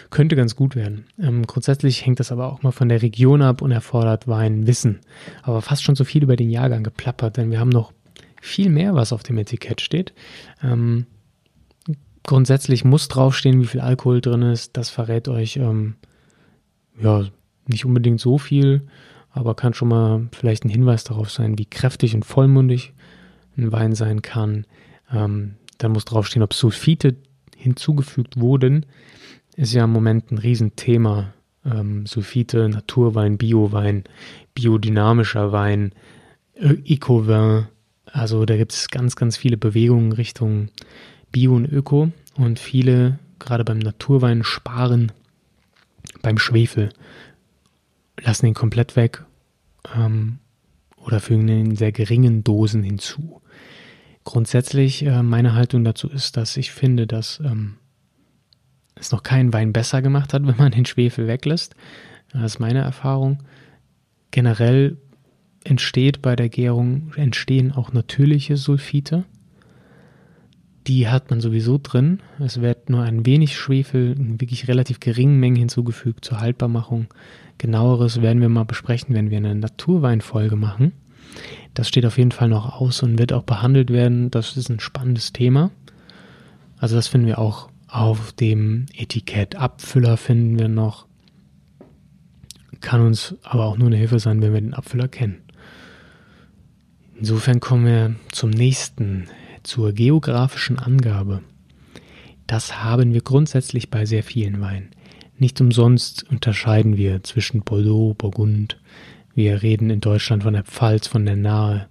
könnte 0.10 0.36
ganz 0.36 0.58
gut 0.58 0.76
werden. 0.76 1.06
Ähm, 1.18 1.48
grundsätzlich 1.48 2.06
hängt 2.06 2.20
das 2.20 2.34
aber 2.34 2.52
auch 2.52 2.62
mal 2.62 2.72
von 2.72 2.90
der 2.90 3.02
Region 3.02 3.42
ab 3.42 3.62
und 3.62 3.72
erfordert 3.72 4.28
Weinwissen. 4.28 5.00
Aber 5.42 5.62
fast 5.62 5.84
schon 5.84 5.96
so 5.96 6.04
viel 6.04 6.24
über 6.24 6.36
den 6.36 6.50
Jahrgang 6.50 6.84
geplappert, 6.84 7.38
denn 7.38 7.50
wir 7.50 7.62
haben 7.62 7.70
noch 7.70 7.94
viel 8.42 8.70
mehr, 8.70 8.94
was 8.94 9.14
auf 9.14 9.24
dem 9.24 9.38
Etikett 9.38 9.80
steht. 9.80 10.14
Ähm, 10.62 11.06
grundsätzlich 12.30 12.86
muss 12.86 13.08
draufstehen, 13.08 13.60
wie 13.60 13.66
viel 13.66 13.82
Alkohol 13.82 14.22
drin 14.22 14.44
ist. 14.44 14.78
Das 14.78 14.92
verrät 14.92 15.28
euch 15.28 15.58
ähm, 15.58 15.96
ja 17.02 17.26
nicht 17.66 17.86
unbedingt 17.86 18.22
so 18.22 18.38
viel, 18.38 18.88
aber 19.32 19.56
kann 19.56 19.74
schon 19.74 19.88
mal 19.88 20.30
vielleicht 20.32 20.64
ein 20.64 20.70
Hinweis 20.70 21.04
darauf 21.04 21.32
sein, 21.32 21.58
wie 21.58 21.66
kräftig 21.66 22.14
und 22.14 22.24
vollmundig 22.24 22.94
ein 23.58 23.72
Wein 23.72 23.96
sein 23.96 24.22
kann. 24.22 24.68
Ähm, 25.12 25.56
dann 25.80 25.92
muss 25.92 26.06
draufstehen, 26.06 26.44
ob 26.44 26.54
Sulfite 26.54 27.16
hinzugefügt 27.58 28.40
wurden. 28.40 28.86
Ist 29.56 29.74
ja 29.74 29.86
im 29.86 29.92
Moment 29.92 30.32
ein 30.32 30.38
Riesenthema. 30.38 31.34
Ähm, 31.66 32.06
Sulfite, 32.06 32.70
Naturwein, 32.70 33.40
Biowein, 33.40 34.04
biodynamischer 34.54 35.52
Wein, 35.52 35.96
Eco-Vin. 36.54 37.66
Also 38.06 38.46
da 38.46 38.56
gibt 38.56 38.74
es 38.74 38.88
ganz, 38.90 39.16
ganz 39.16 39.36
viele 39.36 39.58
Bewegungen 39.58 40.12
Richtung 40.12 40.70
Bio 41.32 41.56
und 41.56 41.66
Öko 41.66 42.12
und 42.36 42.60
viele, 42.60 43.20
gerade 43.40 43.64
beim 43.64 43.80
Naturwein, 43.80 44.44
sparen 44.44 45.12
beim 46.22 46.38
Schwefel, 46.38 46.90
lassen 48.22 48.48
ihn 48.48 48.54
komplett 48.54 48.96
weg 48.96 49.24
ähm, 49.96 50.40
oder 50.98 51.20
fügen 51.20 51.48
ihn 51.48 51.66
in 51.66 51.76
sehr 51.76 51.92
geringen 51.92 52.44
Dosen 52.44 52.84
hinzu. 52.84 53.42
Grundsätzlich 54.24 55.06
äh, 55.06 55.24
meine 55.24 55.54
Haltung 55.54 55.84
dazu 55.84 56.08
ist, 56.10 56.38
dass 56.38 56.58
ich 56.58 56.72
finde, 56.72 57.08
dass 57.08 57.40
ähm, 57.44 57.78
es 58.96 59.12
noch 59.12 59.24
keinen 59.24 59.54
Wein 59.54 59.74
besser 59.74 60.02
gemacht 60.02 60.34
hat, 60.34 60.44
wenn 60.48 60.58
man 60.58 60.72
den 60.72 60.86
Schwefel 60.86 61.28
weglässt. 61.28 61.76
Das 62.32 62.44
ist 62.44 62.60
meine 62.60 62.80
Erfahrung. 62.80 63.40
Generell 64.32 64.98
entsteht 65.64 66.22
bei 66.22 66.36
der 66.36 66.50
Gärung, 66.50 67.12
entstehen 67.16 67.72
auch 67.72 67.92
natürliche 67.92 68.56
Sulfite. 68.56 69.26
Die 70.90 71.08
hat 71.08 71.30
man 71.30 71.40
sowieso 71.40 71.80
drin. 71.82 72.20
Es 72.40 72.62
wird 72.62 72.90
nur 72.90 73.04
ein 73.04 73.24
wenig 73.24 73.56
Schwefel 73.56 74.16
in 74.18 74.42
wirklich 74.42 74.68
relativ 74.68 75.00
geringen 75.00 75.40
Mengen 75.40 75.56
hinzugefügt 75.56 76.26
zur 76.26 76.40
Haltbarmachung. 76.40 77.06
Genaueres 77.60 78.24
werden 78.24 78.42
wir 78.42 78.50
mal 78.50 78.66
besprechen, 78.66 79.14
wenn 79.14 79.30
wir 79.30 79.38
eine 79.38 79.54
Naturweinfolge 79.54 80.56
machen. 80.56 80.94
Das 81.76 81.88
steht 81.88 82.08
auf 82.08 82.18
jeden 82.18 82.32
Fall 82.32 82.50
noch 82.50 82.82
aus 82.82 83.04
und 83.04 83.20
wird 83.20 83.34
auch 83.34 83.44
behandelt 83.44 83.92
werden. 83.92 84.32
Das 84.32 84.58
ist 84.58 84.70
ein 84.70 84.80
spannendes 84.80 85.32
Thema. 85.32 85.70
Also 86.80 86.96
das 86.96 87.08
finden 87.08 87.28
wir 87.28 87.38
auch 87.38 87.70
auf 87.88 88.34
dem 88.34 88.88
Etikett. 88.98 89.58
Abfüller 89.58 90.18
finden 90.18 90.58
wir 90.58 90.70
noch. 90.70 91.06
Kann 92.82 93.02
uns 93.02 93.36
aber 93.44 93.66
auch 93.66 93.78
nur 93.78 93.90
eine 93.90 93.98
Hilfe 93.98 94.18
sein, 94.18 94.42
wenn 94.42 94.54
wir 94.54 94.62
den 94.62 94.74
Abfüller 94.74 95.08
kennen. 95.08 95.44
Insofern 97.16 97.60
kommen 97.60 97.86
wir 97.86 98.16
zum 98.32 98.50
nächsten 98.50 99.28
zur 99.64 99.94
geografischen 99.94 100.80
Angabe. 100.80 101.42
Das 102.48 102.84
haben 102.84 103.14
wir 103.14 103.22
grundsätzlich 103.22 103.90
bei 103.90 104.06
sehr 104.06 104.24
vielen 104.24 104.60
Weinen. 104.62 104.90
Nicht 105.38 105.62
umsonst 105.62 106.30
unterscheiden 106.30 106.98
wir 106.98 107.24
zwischen 107.24 107.62
Bordeaux, 107.62 108.14
Burgund. 108.14 108.80
Wir 109.34 109.62
reden 109.62 109.90
in 109.90 110.02
Deutschland 110.02 110.44
von 110.44 110.54
der 110.54 110.64
Pfalz, 110.64 111.08
von 111.08 111.26
der 111.26 111.38
Nahe, 111.38 111.88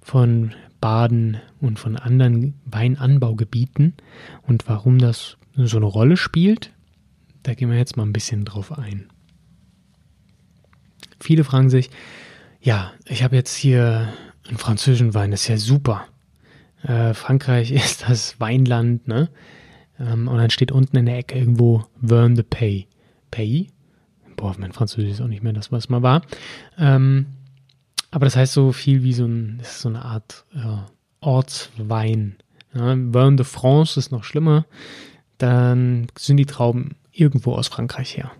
von 0.00 0.54
Baden 0.80 1.38
und 1.60 1.78
von 1.78 1.96
anderen 1.96 2.54
Weinanbaugebieten. 2.64 3.94
Und 4.42 4.68
warum 4.68 4.98
das 4.98 5.36
so 5.56 5.78
eine 5.78 5.86
Rolle 5.86 6.16
spielt, 6.16 6.70
da 7.42 7.54
gehen 7.54 7.70
wir 7.70 7.78
jetzt 7.78 7.96
mal 7.96 8.04
ein 8.04 8.12
bisschen 8.12 8.44
drauf 8.44 8.76
ein. 8.78 9.08
Viele 11.20 11.44
fragen 11.44 11.70
sich, 11.70 11.90
ja, 12.60 12.92
ich 13.06 13.22
habe 13.22 13.36
jetzt 13.36 13.56
hier 13.56 14.12
einen 14.46 14.58
französischen 14.58 15.14
Wein, 15.14 15.30
das 15.30 15.42
ist 15.42 15.48
ja 15.48 15.56
super. 15.56 16.06
Äh, 16.86 17.14
Frankreich 17.14 17.70
ist 17.72 18.08
das 18.08 18.40
Weinland, 18.40 19.08
ne? 19.08 19.28
Ähm, 19.98 20.28
und 20.28 20.36
dann 20.36 20.50
steht 20.50 20.72
unten 20.72 20.96
in 20.96 21.06
der 21.06 21.18
Ecke 21.18 21.38
irgendwo 21.38 21.84
Verne 22.00 22.34
de 22.34 22.44
Pay. 22.44 22.86
Pay? 23.30 23.68
Boah, 24.36 24.54
mein 24.58 24.72
Französisch 24.72 25.12
ist 25.12 25.20
auch 25.20 25.28
nicht 25.28 25.42
mehr 25.42 25.54
das, 25.54 25.72
was 25.72 25.88
mal 25.88 26.02
war. 26.02 26.22
Ähm, 26.78 27.26
aber 28.10 28.26
das 28.26 28.36
heißt 28.36 28.52
so 28.52 28.72
viel 28.72 29.02
wie 29.02 29.14
so, 29.14 29.24
ein, 29.24 29.56
das 29.58 29.72
ist 29.72 29.80
so 29.80 29.88
eine 29.88 30.04
Art 30.04 30.44
ja, 30.54 30.86
Ortswein. 31.20 32.36
Ja, 32.74 32.94
Verne 33.12 33.36
de 33.36 33.44
France 33.44 33.98
ist 33.98 34.12
noch 34.12 34.24
schlimmer. 34.24 34.66
Dann 35.38 36.06
sind 36.16 36.36
die 36.36 36.46
Trauben 36.46 36.96
irgendwo 37.12 37.54
aus 37.54 37.68
Frankreich 37.68 38.16
her. 38.16 38.30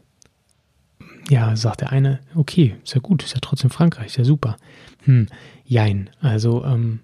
Ja, 1.28 1.56
sagt 1.56 1.80
der 1.80 1.90
eine, 1.90 2.20
okay, 2.34 2.76
ist 2.84 2.94
ja 2.94 3.00
gut, 3.00 3.24
ist 3.24 3.34
ja 3.34 3.40
trotzdem 3.40 3.70
Frankreich, 3.70 4.06
ist 4.06 4.16
ja 4.16 4.24
super. 4.24 4.56
Hm, 5.04 5.26
jein. 5.64 6.10
Also, 6.20 6.64
ähm, 6.64 7.00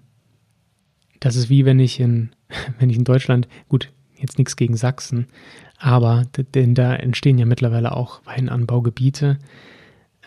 das 1.23 1.37
ist 1.37 1.49
wie 1.49 1.63
wenn 1.63 1.79
ich 1.79 2.01
in, 2.01 2.31
wenn 2.79 2.89
ich 2.89 2.97
in 2.97 3.05
Deutschland, 3.05 3.47
gut, 3.69 3.91
jetzt 4.17 4.37
nichts 4.37 4.55
gegen 4.55 4.75
Sachsen, 4.75 5.27
aber 5.77 6.23
denn 6.53 6.75
da 6.75 6.93
entstehen 6.95 7.37
ja 7.37 7.45
mittlerweile 7.45 7.95
auch 7.95 8.21
Weinanbaugebiete. 8.25 9.39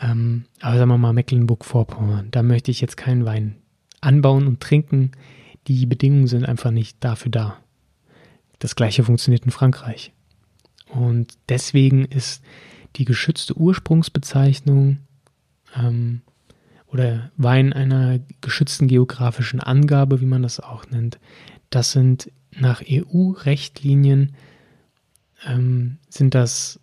Ähm, 0.00 0.44
aber 0.60 0.76
sagen 0.76 0.90
wir 0.90 0.98
mal 0.98 1.12
Mecklenburg-Vorpommern, 1.12 2.28
da 2.30 2.42
möchte 2.42 2.70
ich 2.70 2.80
jetzt 2.80 2.96
keinen 2.96 3.24
Wein 3.24 3.56
anbauen 4.00 4.46
und 4.46 4.60
trinken. 4.60 5.12
Die 5.66 5.86
Bedingungen 5.86 6.26
sind 6.26 6.44
einfach 6.44 6.70
nicht 6.70 6.96
dafür 7.00 7.30
da. 7.30 7.56
Das 8.58 8.76
gleiche 8.76 9.04
funktioniert 9.04 9.44
in 9.44 9.50
Frankreich. 9.50 10.12
Und 10.88 11.34
deswegen 11.48 12.04
ist 12.04 12.42
die 12.96 13.04
geschützte 13.04 13.56
Ursprungsbezeichnung 13.56 14.98
ähm, 15.74 16.22
oder 16.86 17.30
Wein 17.36 17.72
einer 17.72 18.20
geschützten 18.40 18.86
geografischen 18.86 19.60
Angabe, 19.60 20.20
wie 20.20 20.26
man 20.26 20.42
das 20.42 20.60
auch 20.60 20.88
nennt. 20.90 21.18
Das 21.70 21.92
sind 21.92 22.30
nach 22.50 22.82
EU-Rechtlinien 22.88 24.34
ähm, 25.46 25.98
sind 26.08 26.34
das 26.34 26.80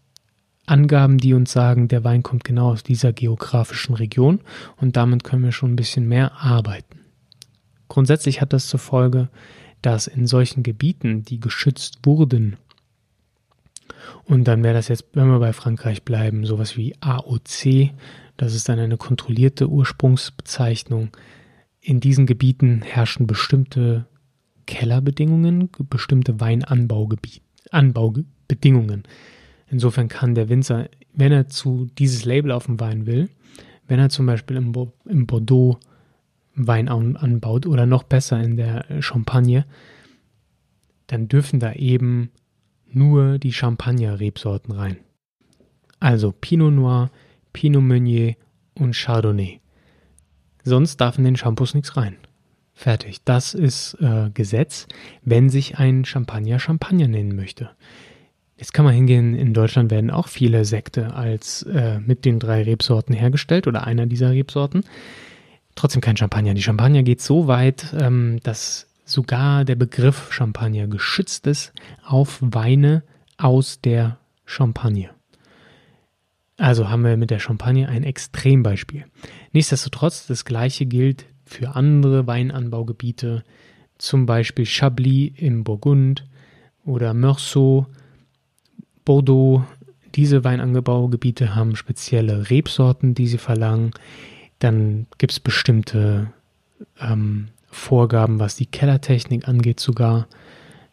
Angaben, 0.65 1.17
die 1.17 1.33
uns 1.33 1.51
sagen, 1.51 1.87
der 1.87 2.03
Wein 2.03 2.23
kommt 2.23 2.43
genau 2.43 2.71
aus 2.71 2.83
dieser 2.83 3.11
geografischen 3.11 3.95
Region 3.95 4.39
und 4.77 4.95
damit 4.95 5.23
können 5.23 5.43
wir 5.43 5.51
schon 5.51 5.73
ein 5.73 5.77
bisschen 5.77 6.07
mehr 6.07 6.33
arbeiten. 6.33 6.99
Grundsätzlich 7.89 8.39
hat 8.39 8.53
das 8.53 8.67
zur 8.67 8.79
Folge, 8.79 9.29
dass 9.81 10.07
in 10.07 10.25
solchen 10.25 10.63
Gebieten, 10.63 11.23
die 11.23 11.39
geschützt 11.39 11.99
wurden, 12.05 12.57
und 14.25 14.47
dann 14.47 14.63
wäre 14.63 14.73
das 14.73 14.87
jetzt, 14.87 15.05
wenn 15.13 15.27
wir 15.27 15.37
bei 15.39 15.53
Frankreich 15.53 16.03
bleiben, 16.03 16.45
sowas 16.45 16.77
wie 16.77 16.95
AOC, 16.99 17.91
das 18.37 18.55
ist 18.55 18.69
dann 18.69 18.79
eine 18.79 18.97
kontrollierte 18.97 19.69
Ursprungsbezeichnung. 19.69 21.09
In 21.79 21.99
diesen 21.99 22.25
Gebieten 22.25 22.81
herrschen 22.81 23.27
bestimmte 23.27 24.07
Kellerbedingungen, 24.65 25.69
bestimmte 25.89 26.39
Weinanbaubedingungen. 26.39 29.03
Insofern 29.67 30.07
kann 30.07 30.35
der 30.35 30.49
Winzer, 30.49 30.89
wenn 31.13 31.31
er 31.31 31.47
zu 31.47 31.87
dieses 31.97 32.25
Label 32.25 32.51
auf 32.51 32.65
dem 32.65 32.79
Wein 32.79 33.05
will, 33.05 33.29
wenn 33.87 33.99
er 33.99 34.09
zum 34.09 34.25
Beispiel 34.25 34.57
im, 34.57 34.73
im 35.05 35.27
Bordeaux 35.27 35.79
Wein 36.55 36.87
anbaut 36.87 37.65
oder 37.65 37.85
noch 37.85 38.03
besser 38.03 38.41
in 38.41 38.57
der 38.57 38.85
Champagne, 39.01 39.65
dann 41.07 41.27
dürfen 41.27 41.59
da 41.59 41.73
eben 41.73 42.29
nur 42.95 43.39
die 43.39 43.53
Champagner-Rebsorten 43.53 44.73
rein. 44.73 44.97
Also 45.99 46.31
Pinot 46.31 46.73
Noir, 46.73 47.11
Pinot 47.53 47.83
Meunier 47.83 48.35
und 48.75 48.95
Chardonnay. 48.95 49.59
Sonst 50.63 50.97
darf 50.97 51.17
in 51.17 51.23
den 51.23 51.35
Shampoos 51.35 51.73
nichts 51.73 51.97
rein. 51.97 52.17
Fertig. 52.73 53.23
Das 53.23 53.53
ist 53.53 53.95
äh, 54.01 54.29
Gesetz, 54.33 54.87
wenn 55.23 55.49
sich 55.49 55.77
ein 55.77 56.05
Champagner 56.05 56.59
Champagner 56.59 57.07
nennen 57.07 57.35
möchte. 57.35 57.69
Jetzt 58.57 58.73
kann 58.73 58.85
man 58.85 58.93
hingehen, 58.93 59.35
in 59.35 59.53
Deutschland 59.53 59.91
werden 59.91 60.09
auch 60.09 60.27
viele 60.27 60.65
Sekte 60.65 61.13
als 61.13 61.63
äh, 61.63 61.99
mit 61.99 62.25
den 62.25 62.39
drei 62.39 62.63
Rebsorten 62.63 63.13
hergestellt 63.13 63.67
oder 63.67 63.85
einer 63.85 64.05
dieser 64.05 64.31
Rebsorten. 64.31 64.83
Trotzdem 65.75 66.01
kein 66.01 66.17
Champagner. 66.17 66.53
Die 66.53 66.63
Champagner 66.63 67.03
geht 67.03 67.21
so 67.21 67.47
weit, 67.47 67.93
ähm, 67.99 68.39
dass 68.43 68.87
sogar 69.13 69.63
der 69.63 69.75
Begriff 69.75 70.33
Champagner 70.33 70.87
geschützt 70.87 71.47
ist 71.47 71.73
auf 72.03 72.39
Weine 72.41 73.03
aus 73.37 73.79
der 73.81 74.17
Champagne. 74.45 75.11
Also 76.57 76.89
haben 76.89 77.03
wir 77.03 77.17
mit 77.17 77.29
der 77.29 77.39
Champagne 77.39 77.87
ein 77.87 78.03
Extrembeispiel. 78.03 79.05
Nichtsdestotrotz, 79.51 80.27
das 80.27 80.45
gleiche 80.45 80.85
gilt 80.85 81.25
für 81.45 81.75
andere 81.75 82.27
Weinanbaugebiete, 82.27 83.43
zum 83.97 84.25
Beispiel 84.25 84.65
Chablis 84.65 85.33
im 85.37 85.63
Burgund 85.63 86.25
oder 86.85 87.13
Meursault, 87.13 87.87
Bordeaux. 89.05 89.63
Diese 90.15 90.43
Weinanbaugebiete 90.43 91.55
haben 91.55 91.75
spezielle 91.75 92.49
Rebsorten, 92.49 93.15
die 93.15 93.27
sie 93.27 93.37
verlangen. 93.37 93.91
Dann 94.59 95.07
gibt 95.17 95.33
es 95.33 95.39
bestimmte 95.39 96.31
ähm, 96.99 97.47
Vorgaben, 97.73 98.39
was 98.39 98.55
die 98.55 98.65
Kellertechnik 98.65 99.47
angeht 99.47 99.79
sogar. 99.79 100.27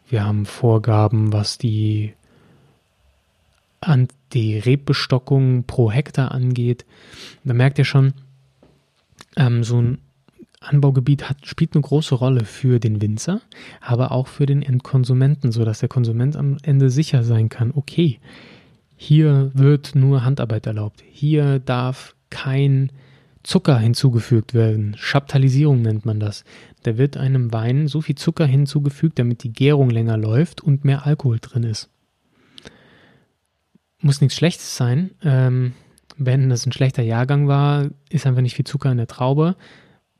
Wir 0.09 0.25
haben 0.25 0.45
Vorgaben, 0.45 1.31
was 1.31 1.57
die, 1.57 2.13
an 3.79 4.07
die 4.33 4.57
Rebbestockung 4.57 5.63
pro 5.65 5.91
Hektar 5.91 6.31
angeht. 6.31 6.85
Da 7.43 7.53
merkt 7.53 7.79
ihr 7.79 7.85
schon, 7.85 8.13
ähm, 9.37 9.63
so 9.63 9.81
ein 9.81 9.99
Anbaugebiet 10.59 11.27
hat, 11.27 11.45
spielt 11.47 11.73
eine 11.73 11.81
große 11.81 12.13
Rolle 12.13 12.45
für 12.45 12.79
den 12.79 13.01
Winzer, 13.01 13.41
aber 13.81 14.11
auch 14.11 14.27
für 14.27 14.45
den 14.45 14.61
Endkonsumenten, 14.61 15.51
sodass 15.51 15.79
der 15.79 15.89
Konsument 15.89 16.35
am 16.35 16.57
Ende 16.61 16.89
sicher 16.89 17.23
sein 17.23 17.49
kann, 17.49 17.71
okay, 17.75 18.19
hier 18.95 19.49
wird 19.55 19.95
nur 19.95 20.23
Handarbeit 20.23 20.67
erlaubt, 20.67 21.03
hier 21.09 21.57
darf 21.57 22.15
kein 22.29 22.91
Zucker 23.43 23.79
hinzugefügt 23.79 24.53
werden. 24.53 24.95
Chaptalisierung 24.99 25.81
nennt 25.81 26.05
man 26.05 26.19
das. 26.19 26.43
Da 26.83 26.97
wird 26.97 27.17
einem 27.17 27.53
Wein 27.53 27.87
so 27.87 28.01
viel 28.01 28.15
Zucker 28.15 28.45
hinzugefügt, 28.45 29.19
damit 29.19 29.43
die 29.43 29.53
Gärung 29.53 29.89
länger 29.89 30.17
läuft 30.17 30.61
und 30.61 30.83
mehr 30.83 31.05
Alkohol 31.05 31.39
drin 31.39 31.63
ist. 31.63 31.89
Muss 33.99 34.21
nichts 34.21 34.35
Schlechtes 34.35 34.75
sein. 34.75 35.11
Ähm, 35.23 35.73
wenn 36.17 36.49
das 36.49 36.65
ein 36.65 36.71
schlechter 36.71 37.03
Jahrgang 37.03 37.47
war, 37.47 37.89
ist 38.09 38.25
einfach 38.25 38.41
nicht 38.41 38.55
viel 38.55 38.65
Zucker 38.65 38.91
in 38.91 38.97
der 38.97 39.07
Traube. 39.07 39.55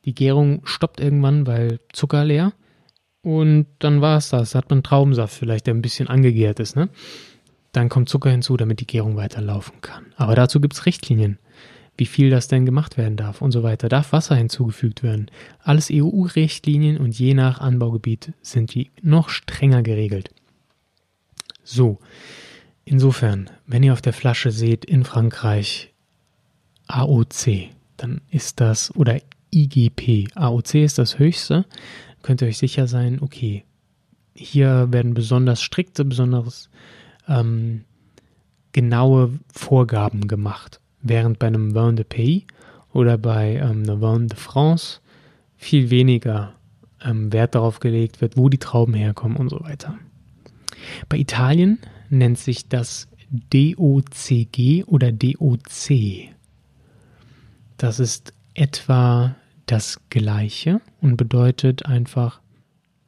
Die 0.05 0.13
Gärung 0.13 0.61
stoppt 0.65 0.99
irgendwann, 0.99 1.47
weil 1.47 1.79
Zucker 1.91 2.25
leer. 2.25 2.53
Und 3.23 3.67
dann 3.79 4.01
war 4.01 4.17
es 4.17 4.29
das. 4.29 4.51
Da 4.51 4.59
hat 4.59 4.69
man 4.69 4.83
Traubensaft 4.83 5.33
vielleicht, 5.33 5.67
der 5.67 5.73
ein 5.73 5.81
bisschen 5.81 6.07
angegärt 6.07 6.59
ist. 6.59 6.75
Ne? 6.75 6.89
Dann 7.71 7.89
kommt 7.89 8.09
Zucker 8.09 8.31
hinzu, 8.31 8.57
damit 8.57 8.79
die 8.79 8.87
Gärung 8.87 9.15
weiterlaufen 9.15 9.81
kann. 9.81 10.07
Aber 10.15 10.35
dazu 10.35 10.59
gibt 10.59 10.73
es 10.73 10.85
Richtlinien. 10.85 11.37
Wie 12.01 12.07
viel 12.07 12.31
das 12.31 12.47
denn 12.47 12.65
gemacht 12.65 12.97
werden 12.97 13.15
darf 13.15 13.43
und 13.43 13.51
so 13.51 13.61
weiter. 13.61 13.87
Darf 13.87 14.11
Wasser 14.11 14.35
hinzugefügt 14.35 15.03
werden. 15.03 15.29
Alles 15.59 15.89
EU-Richtlinien 15.91 16.97
und 16.97 17.11
je 17.19 17.35
nach 17.35 17.59
Anbaugebiet 17.59 18.33
sind 18.41 18.73
die 18.73 18.89
noch 19.03 19.29
strenger 19.29 19.83
geregelt. 19.83 20.31
So, 21.63 21.99
insofern, 22.85 23.51
wenn 23.67 23.83
ihr 23.83 23.93
auf 23.93 24.01
der 24.01 24.13
Flasche 24.13 24.49
seht 24.49 24.83
in 24.83 25.03
Frankreich 25.03 25.93
AOC, 26.87 27.69
dann 27.97 28.21
ist 28.31 28.61
das, 28.61 28.95
oder 28.95 29.21
IGP. 29.53 30.29
AOC 30.33 30.73
ist 30.73 30.97
das 30.97 31.19
höchste. 31.19 31.65
Könnt 32.23 32.41
ihr 32.41 32.47
euch 32.47 32.57
sicher 32.57 32.87
sein, 32.87 33.19
okay, 33.21 33.63
hier 34.33 34.91
werden 34.91 35.13
besonders 35.13 35.61
strikte, 35.61 36.03
besonders 36.03 36.71
ähm, 37.27 37.83
genaue 38.71 39.37
Vorgaben 39.53 40.27
gemacht. 40.27 40.80
Während 41.03 41.39
bei 41.39 41.47
einem 41.47 41.73
Vin 41.73 41.95
de 41.95 42.05
Pays 42.05 42.43
oder 42.93 43.17
bei 43.17 43.55
ähm, 43.55 43.83
einem 43.83 44.01
Vin 44.01 44.27
de 44.27 44.37
France 44.37 44.99
viel 45.57 45.89
weniger 45.89 46.53
ähm, 47.03 47.31
Wert 47.33 47.55
darauf 47.55 47.79
gelegt 47.79 48.21
wird, 48.21 48.37
wo 48.37 48.49
die 48.49 48.57
Trauben 48.57 48.93
herkommen 48.93 49.37
und 49.37 49.49
so 49.49 49.61
weiter. 49.61 49.97
Bei 51.09 51.17
Italien 51.17 51.79
nennt 52.09 52.37
sich 52.37 52.67
das 52.67 53.07
DOCG 53.31 54.83
oder 54.85 55.11
DOC. 55.11 56.29
Das 57.77 57.99
ist 57.99 58.33
etwa 58.53 59.35
das 59.65 60.01
Gleiche 60.09 60.81
und 60.99 61.15
bedeutet 61.17 61.85
einfach 61.85 62.41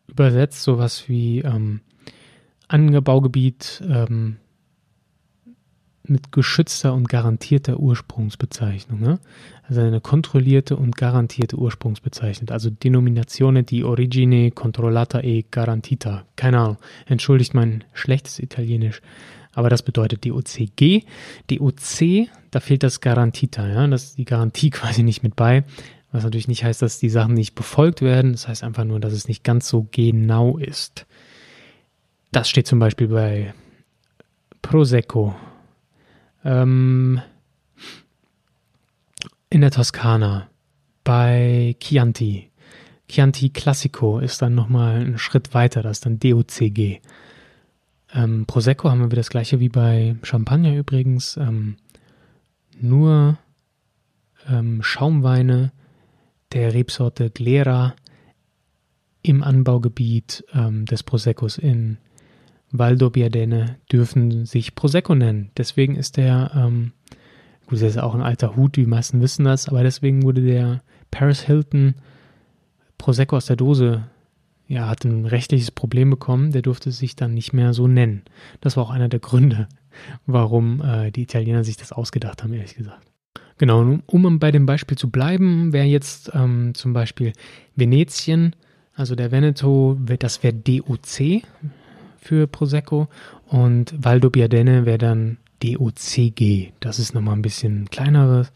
übersetzt 0.07 0.63
sowas 0.63 1.09
wie 1.09 1.39
ähm, 1.39 1.81
Anbaugebiet 2.67 3.83
ähm, 3.87 4.37
mit 6.05 6.31
geschützter 6.31 6.93
und 6.93 7.07
garantierter 7.07 7.79
Ursprungsbezeichnung. 7.79 8.99
Ne? 8.99 9.19
Also 9.67 9.81
eine 9.81 10.01
kontrollierte 10.01 10.75
und 10.75 10.97
garantierte 10.97 11.57
Ursprungsbezeichnung. 11.57 12.49
Also 12.49 12.69
Denominazione 12.69 13.63
di 13.63 13.83
origine 13.83 14.51
controllata 14.51 15.21
e 15.21 15.45
garantita. 15.49 16.25
Keine 16.35 16.59
Ahnung. 16.59 16.77
Entschuldigt 17.05 17.53
mein 17.53 17.85
schlechtes 17.93 18.39
Italienisch. 18.39 19.01
Aber 19.53 19.69
das 19.69 19.81
bedeutet 19.81 20.25
DOCG. 20.25 21.05
DOC, 21.47 22.27
da 22.51 22.59
fehlt 22.59 22.83
das 22.83 22.99
Garantita. 22.99 23.67
Ja? 23.67 23.87
Das 23.87 24.03
ist 24.03 24.17
die 24.17 24.25
Garantie 24.25 24.69
quasi 24.71 25.03
nicht 25.03 25.23
mit 25.23 25.35
bei. 25.35 25.63
Was 26.11 26.23
natürlich 26.23 26.47
nicht 26.47 26.63
heißt, 26.63 26.81
dass 26.81 26.99
die 26.99 27.09
Sachen 27.09 27.33
nicht 27.33 27.55
befolgt 27.55 28.01
werden. 28.01 28.33
Das 28.33 28.47
heißt 28.47 28.63
einfach 28.63 28.83
nur, 28.83 28.99
dass 28.99 29.13
es 29.13 29.29
nicht 29.29 29.43
ganz 29.43 29.69
so 29.69 29.87
genau 29.89 30.57
ist. 30.57 31.05
Das 32.31 32.49
steht 32.49 32.67
zum 32.67 32.79
Beispiel 32.79 33.07
bei 33.07 33.53
Prosecco. 34.61 35.35
Ähm, 36.43 37.21
in 39.49 39.61
der 39.61 39.71
Toskana. 39.71 40.49
Bei 41.03 41.75
Chianti. 41.79 42.49
Chianti 43.09 43.49
Classico 43.49 44.19
ist 44.19 44.41
dann 44.41 44.55
nochmal 44.55 45.01
ein 45.01 45.17
Schritt 45.17 45.53
weiter. 45.53 45.81
Das 45.81 45.97
ist 45.97 46.05
dann 46.05 46.19
DOCG. 46.19 47.01
Ähm, 48.13 48.45
Prosecco 48.45 48.89
haben 48.89 49.11
wir 49.11 49.15
das 49.15 49.29
gleiche 49.29 49.59
wie 49.59 49.69
bei 49.69 50.15
Champagner 50.23 50.75
übrigens. 50.75 51.37
Ähm, 51.37 51.75
nur 52.79 53.37
ähm, 54.49 54.81
Schaumweine 54.81 55.71
der 56.53 56.73
Rebsorte 56.73 57.29
Glera 57.29 57.95
im 59.21 59.43
Anbaugebiet 59.43 60.45
ähm, 60.53 60.85
des 60.85 61.03
Proseccos 61.03 61.57
in 61.57 61.97
Valdobbiadene 62.73 63.77
dürfen 63.91 64.45
sich 64.45 64.75
Prosecco 64.75 65.15
nennen. 65.15 65.51
Deswegen 65.55 65.95
ist 65.95 66.17
der, 66.17 66.51
ähm, 66.55 66.91
gut, 67.67 67.81
das 67.81 67.91
ist 67.91 67.97
auch 67.99 68.15
ein 68.15 68.21
alter 68.21 68.55
Hut, 68.55 68.75
die 68.75 68.85
meisten 68.85 69.21
wissen 69.21 69.45
das, 69.45 69.69
aber 69.69 69.83
deswegen 69.83 70.23
wurde 70.23 70.41
der 70.41 70.81
Paris 71.11 71.41
Hilton 71.41 71.93
Prosecco 72.97 73.37
aus 73.37 73.45
der 73.45 73.55
Dose, 73.55 74.03
ja, 74.67 74.87
hat 74.87 75.05
ein 75.05 75.25
rechtliches 75.25 75.71
Problem 75.71 76.09
bekommen, 76.09 76.51
der 76.51 76.63
durfte 76.63 76.91
sich 76.91 77.15
dann 77.15 77.33
nicht 77.33 77.53
mehr 77.53 77.73
so 77.73 77.87
nennen. 77.87 78.23
Das 78.59 78.75
war 78.75 78.83
auch 78.83 78.91
einer 78.91 79.09
der 79.09 79.19
Gründe, 79.19 79.67
warum 80.25 80.81
äh, 80.81 81.11
die 81.11 81.23
Italiener 81.23 81.63
sich 81.63 81.77
das 81.77 81.91
ausgedacht 81.91 82.43
haben, 82.43 82.53
ehrlich 82.53 82.75
gesagt. 82.75 83.05
Genau, 83.59 83.99
um 84.07 84.39
bei 84.39 84.51
dem 84.51 84.65
Beispiel 84.65 84.97
zu 84.97 85.11
bleiben, 85.11 85.73
wäre 85.73 85.85
jetzt 85.85 86.31
ähm, 86.33 86.73
zum 86.73 86.93
Beispiel 86.93 87.33
Venetien, 87.75 88.55
also 88.95 89.15
der 89.15 89.31
Veneto, 89.31 89.97
das 90.17 90.41
wäre 90.41 90.53
DOC 90.53 91.43
für 92.23 92.47
Prosecco 92.47 93.07
und 93.47 93.93
Valdobbiadene 93.97 94.85
wäre 94.85 94.97
dann 94.97 95.37
DOCG. 95.61 96.71
Das 96.79 96.99
ist 96.99 97.13
nochmal 97.13 97.35
ein 97.35 97.41
bisschen 97.41 97.89
kleineres 97.89 98.51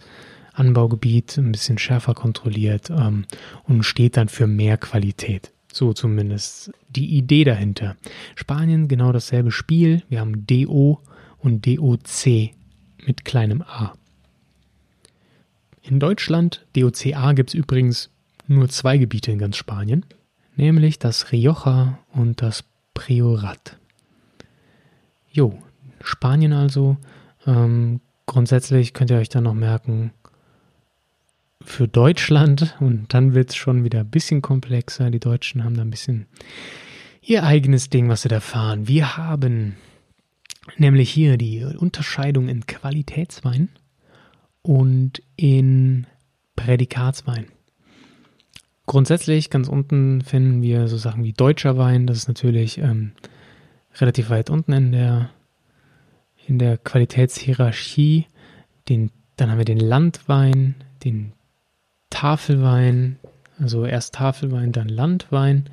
Anbaugebiet, 0.54 1.38
ein 1.38 1.52
bisschen 1.52 1.78
schärfer 1.78 2.14
kontrolliert 2.14 2.90
ähm, 2.90 3.26
und 3.64 3.84
steht 3.84 4.18
dann 4.18 4.30
für 4.30 4.48
mehr 4.48 4.78
Qualität. 4.78 5.52
So 5.72 5.94
zumindest 5.94 6.72
die 6.90 7.18
Idee 7.18 7.44
dahinter. 7.44 7.96
Spanien 8.36 8.88
genau 8.88 9.12
dasselbe 9.12 9.52
Spiel. 9.52 10.04
Wir 10.10 10.22
haben 10.22 10.48
DO 10.48 11.00
und 11.38 11.68
DOC 11.68 12.52
mit 13.06 13.26
kleinem 13.26 13.62
a. 13.62 13.94
In 15.84 16.00
Deutschland, 16.00 16.66
DOCA, 16.76 17.34
gibt 17.34 17.52
es 17.52 17.54
übrigens 17.54 18.10
nur 18.48 18.68
zwei 18.70 18.98
Gebiete 18.98 19.32
in 19.32 19.40
ganz 19.40 19.56
Spanien, 19.56 20.06
nämlich 20.56 21.00
das 21.00 21.32
Rioja 21.32 22.00
und 22.12 22.42
das 22.42 22.64
Priorat. 22.98 23.78
Jo, 25.32 25.62
Spanien 26.02 26.52
also. 26.52 26.98
Ähm, 27.46 28.02
grundsätzlich 28.26 28.94
könnt 28.94 29.12
ihr 29.12 29.18
euch 29.18 29.30
dann 29.30 29.44
noch 29.44 29.54
merken, 29.54 30.12
für 31.62 31.88
Deutschland, 31.88 32.76
und 32.80 33.14
dann 33.14 33.36
wird 33.36 33.52
es 33.52 33.56
schon 33.56 33.84
wieder 33.84 34.00
ein 34.00 34.10
bisschen 34.10 34.42
komplexer. 34.42 35.12
Die 35.12 35.20
Deutschen 35.20 35.64
haben 35.64 35.76
da 35.76 35.84
ein 35.84 35.92
bisschen 35.92 36.26
ihr 37.22 37.44
eigenes 37.44 37.92
Ding, 37.92 38.10
was 38.10 38.24
sie 38.24 38.30
da 38.30 38.40
fahren. 38.40 38.88
Wir 38.88 39.16
haben 39.16 39.76
nämlich 40.78 41.12
hier 41.12 41.38
die 41.38 41.64
Unterscheidung 41.66 42.48
in 42.48 42.66
Qualitätswein 42.66 43.70
und 44.64 45.22
in 45.36 46.08
Prädikatswein. 46.56 47.46
Grundsätzlich 48.88 49.50
ganz 49.50 49.68
unten 49.68 50.22
finden 50.22 50.62
wir 50.62 50.88
so 50.88 50.96
Sachen 50.96 51.26
wie 51.26 51.34
deutscher 51.34 51.78
Wein. 51.78 52.08
Das 52.08 52.18
ist 52.18 52.30
natürlich 52.30 52.78
ähm, 52.78 53.12
relativ 54.00 54.30
weit 54.30 54.50
unten 54.50 54.72
in 54.72 54.92
der, 54.94 55.30
in 56.48 56.58
der 56.58 56.78
Qualitätshierarchie. 56.78 58.28
Den, 58.88 59.12
dann 59.36 59.52
haben 59.52 59.58
wir 59.58 59.66
den 59.66 59.82
Landwein, 59.82 60.76
den 61.04 61.34
Tafelwein, 62.10 63.20
also 63.60 63.86
erst 63.86 64.16
Tafelwein, 64.16 64.72
dann 64.72 64.88
Landwein. 64.88 65.70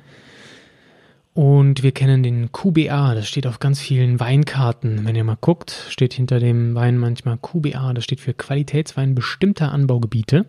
Und 1.35 1.83
wir 1.83 1.91
kennen 1.91 2.23
den 2.23 2.53
QBA, 2.53 3.13
das 3.13 3.27
steht 3.27 3.45
auf 3.45 3.59
ganz 3.59 3.81
vielen 3.81 4.21
Weinkarten. 4.21 5.03
Wenn 5.03 5.17
ihr 5.17 5.25
mal 5.25 5.35
guckt, 5.35 5.85
steht 5.89 6.13
hinter 6.13 6.39
dem 6.39 6.75
Wein 6.75 6.97
manchmal 6.97 7.37
QBA, 7.37 7.93
das 7.93 8.05
steht 8.05 8.21
für 8.21 8.33
Qualitätswein 8.33 9.15
bestimmter 9.15 9.73
Anbaugebiete. 9.73 10.45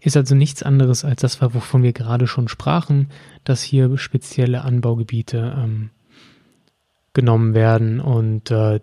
Ist 0.00 0.16
also 0.16 0.36
nichts 0.36 0.62
anderes 0.62 1.04
als 1.04 1.22
das, 1.22 1.42
wovon 1.42 1.82
wir 1.82 1.92
gerade 1.92 2.28
schon 2.28 2.46
sprachen, 2.46 3.08
dass 3.42 3.60
hier 3.60 3.98
spezielle 3.98 4.62
Anbaugebiete 4.62 5.52
ähm, 5.58 5.90
genommen 7.12 7.54
werden 7.54 7.98
und 7.98 8.52
äh, 8.52 8.78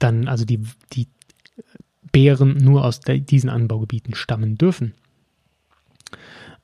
dann 0.00 0.26
also 0.26 0.44
die, 0.44 0.64
die 0.94 1.06
Beeren 2.10 2.56
nur 2.56 2.84
aus 2.84 2.98
diesen 2.98 3.50
Anbaugebieten 3.50 4.16
stammen 4.16 4.58
dürfen. 4.58 4.94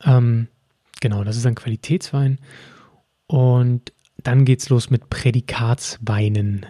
Ähm, 0.05 0.49
genau, 1.01 1.23
das 1.23 1.37
ist 1.37 1.47
ein 1.47 1.55
Qualitätswein. 1.55 2.41
Und 3.31 3.93
dann 4.25 4.45
geht's 4.45 4.71
los 4.71 4.91
mit 4.91 5.09
Prädikatsweinen. 5.09 6.67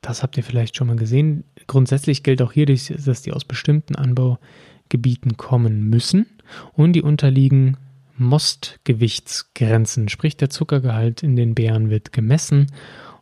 Das 0.00 0.22
habt 0.22 0.38
ihr 0.38 0.42
vielleicht 0.42 0.74
schon 0.74 0.86
mal 0.86 0.96
gesehen. 0.96 1.44
Grundsätzlich 1.66 2.22
gilt 2.22 2.40
auch 2.40 2.52
hier, 2.52 2.64
dass 2.64 3.20
die 3.20 3.32
aus 3.32 3.44
bestimmten 3.44 3.96
Anbaugebieten 3.96 5.36
kommen 5.36 5.90
müssen 5.90 6.24
und 6.72 6.94
die 6.94 7.02
unterliegen 7.02 7.76
Mostgewichtsgrenzen, 8.16 10.08
sprich 10.08 10.38
der 10.38 10.48
Zuckergehalt 10.48 11.22
in 11.22 11.36
den 11.36 11.54
Beeren 11.54 11.90
wird 11.90 12.14
gemessen 12.14 12.68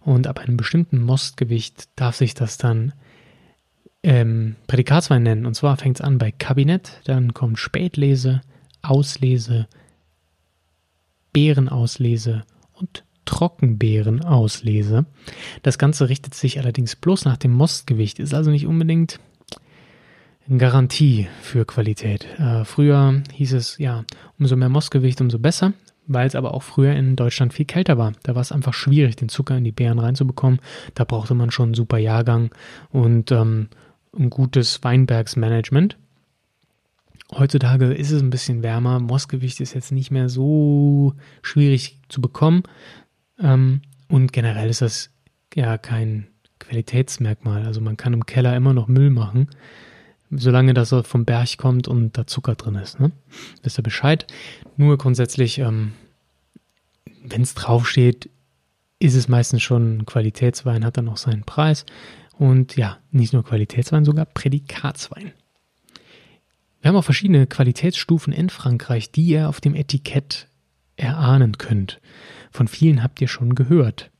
und 0.00 0.28
ab 0.28 0.38
einem 0.38 0.56
bestimmten 0.56 1.02
Mostgewicht 1.02 1.88
darf 1.96 2.14
sich 2.14 2.34
das 2.34 2.58
dann 2.58 2.92
ähm, 4.04 4.54
Prädikatswein 4.68 5.24
nennen. 5.24 5.46
Und 5.46 5.54
zwar 5.54 5.76
fängt 5.78 5.96
es 5.96 6.00
an 6.00 6.18
bei 6.18 6.30
Kabinett, 6.30 7.00
dann 7.06 7.34
kommt 7.34 7.58
Spätlese, 7.58 8.40
Auslese, 8.82 9.66
Beerenauslese 11.32 12.44
und 12.78 13.04
Trockenbeerenauslese. 13.24 15.04
Das 15.62 15.78
Ganze 15.78 16.08
richtet 16.08 16.34
sich 16.34 16.58
allerdings 16.58 16.96
bloß 16.96 17.26
nach 17.26 17.36
dem 17.36 17.52
Mostgewicht, 17.52 18.18
ist 18.18 18.32
also 18.32 18.50
nicht 18.50 18.66
unbedingt 18.66 19.20
eine 20.48 20.58
Garantie 20.58 21.28
für 21.42 21.66
Qualität. 21.66 22.26
Äh, 22.38 22.64
früher 22.64 23.22
hieß 23.34 23.52
es, 23.52 23.76
ja, 23.78 24.04
umso 24.38 24.56
mehr 24.56 24.70
Mostgewicht, 24.70 25.20
umso 25.20 25.38
besser, 25.38 25.74
weil 26.06 26.26
es 26.26 26.34
aber 26.34 26.54
auch 26.54 26.62
früher 26.62 26.94
in 26.94 27.16
Deutschland 27.16 27.52
viel 27.52 27.66
kälter 27.66 27.98
war. 27.98 28.12
Da 28.22 28.34
war 28.34 28.40
es 28.40 28.52
einfach 28.52 28.72
schwierig, 28.72 29.16
den 29.16 29.28
Zucker 29.28 29.58
in 29.58 29.64
die 29.64 29.72
Beeren 29.72 29.98
reinzubekommen. 29.98 30.60
Da 30.94 31.04
brauchte 31.04 31.34
man 31.34 31.50
schon 31.50 31.66
einen 31.66 31.74
super 31.74 31.98
Jahrgang 31.98 32.50
und 32.90 33.30
ähm, 33.30 33.68
ein 34.18 34.30
gutes 34.30 34.82
Weinbergsmanagement. 34.82 35.98
Heutzutage 37.30 37.92
ist 37.92 38.10
es 38.10 38.22
ein 38.22 38.30
bisschen 38.30 38.62
wärmer. 38.62 39.00
Mostgewicht 39.00 39.60
ist 39.60 39.74
jetzt 39.74 39.92
nicht 39.92 40.10
mehr 40.10 40.28
so 40.28 41.14
schwierig 41.42 41.98
zu 42.08 42.20
bekommen. 42.20 42.62
Ähm, 43.38 43.82
und 44.08 44.32
generell 44.32 44.70
ist 44.70 44.80
das 44.80 45.10
ja 45.54 45.76
kein 45.76 46.28
Qualitätsmerkmal. 46.58 47.64
Also 47.64 47.80
man 47.80 47.96
kann 47.96 48.14
im 48.14 48.26
Keller 48.26 48.56
immer 48.56 48.72
noch 48.72 48.88
Müll 48.88 49.10
machen, 49.10 49.48
solange 50.30 50.72
das 50.72 50.94
vom 51.02 51.24
Berg 51.24 51.58
kommt 51.58 51.86
und 51.86 52.16
da 52.16 52.26
Zucker 52.26 52.54
drin 52.54 52.76
ist. 52.76 52.98
Ne? 52.98 53.12
Wisst 53.62 53.78
ihr 53.78 53.82
Bescheid? 53.82 54.26
Nur 54.76 54.96
grundsätzlich, 54.96 55.58
ähm, 55.58 55.92
wenn 57.24 57.42
es 57.42 57.54
draufsteht, 57.54 58.30
ist 59.00 59.14
es 59.14 59.28
meistens 59.28 59.62
schon 59.62 60.06
Qualitätswein, 60.06 60.84
hat 60.84 60.96
dann 60.96 61.08
auch 61.08 61.18
seinen 61.18 61.44
Preis. 61.44 61.84
Und 62.38 62.76
ja, 62.76 62.98
nicht 63.10 63.32
nur 63.32 63.44
Qualitätswein, 63.44 64.04
sogar 64.04 64.24
Prädikatswein. 64.24 65.32
Wir 66.80 66.88
haben 66.88 66.96
auch 66.96 67.04
verschiedene 67.04 67.46
Qualitätsstufen 67.46 68.32
in 68.32 68.50
Frankreich, 68.50 69.10
die 69.10 69.24
ihr 69.24 69.48
auf 69.48 69.60
dem 69.60 69.74
Etikett 69.74 70.48
erahnen 70.96 71.58
könnt. 71.58 72.00
Von 72.50 72.68
vielen 72.68 73.02
habt 73.02 73.20
ihr 73.20 73.28
schon 73.28 73.54
gehört. 73.54 74.10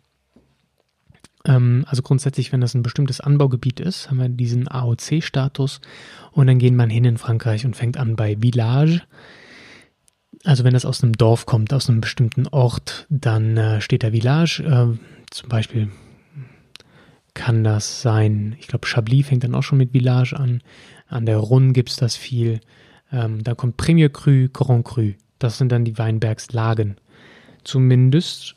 Ähm, 1.45 1.85
also 1.89 2.03
grundsätzlich, 2.03 2.53
wenn 2.53 2.61
das 2.61 2.75
ein 2.75 2.83
bestimmtes 2.83 3.21
Anbaugebiet 3.21 3.81
ist, 3.81 4.11
haben 4.11 4.19
wir 4.19 4.29
diesen 4.29 4.69
AOC-Status 4.69 5.81
und 6.33 6.47
dann 6.47 6.59
geht 6.59 6.75
man 6.75 6.91
hin 6.91 7.05
in 7.05 7.19
Frankreich 7.19 7.65
und 7.65 7.77
fängt 7.77 7.97
an 7.97 8.17
bei 8.17 8.37
Village. 8.41 9.03
Also 10.45 10.65
wenn 10.65 10.75
das 10.75 10.85
aus 10.85 11.03
einem 11.03 11.15
Dorf 11.15 11.47
kommt, 11.47 11.73
aus 11.73 11.89
einem 11.89 12.01
bestimmten 12.01 12.47
Ort, 12.49 13.07
dann 13.09 13.57
äh, 13.57 13.81
steht 13.81 14.03
da 14.03 14.11
Village. 14.11 14.63
Äh, 14.63 14.99
zum 15.31 15.49
Beispiel 15.49 15.91
kann 17.39 17.63
das 17.63 18.03
sein, 18.03 18.57
ich 18.59 18.67
glaube 18.67 18.89
Chablis 18.89 19.29
fängt 19.29 19.45
dann 19.45 19.55
auch 19.55 19.63
schon 19.63 19.79
mit 19.79 19.93
Village 19.93 20.35
an. 20.37 20.61
An 21.07 21.25
der 21.25 21.39
Rhône 21.39 21.73
gibt 21.73 21.91
es 21.91 21.97
das 21.97 22.17
viel. 22.17 22.61
Ähm, 23.13 23.45
da 23.45 23.55
kommt 23.55 23.77
Premier 23.77 24.09
Cru, 24.09 24.49
Grand 24.53 24.85
Cru. 24.85 25.13
Das 25.39 25.57
sind 25.57 25.71
dann 25.71 25.85
die 25.85 25.97
Weinbergslagen. 25.97 26.97
Zumindest 27.63 28.57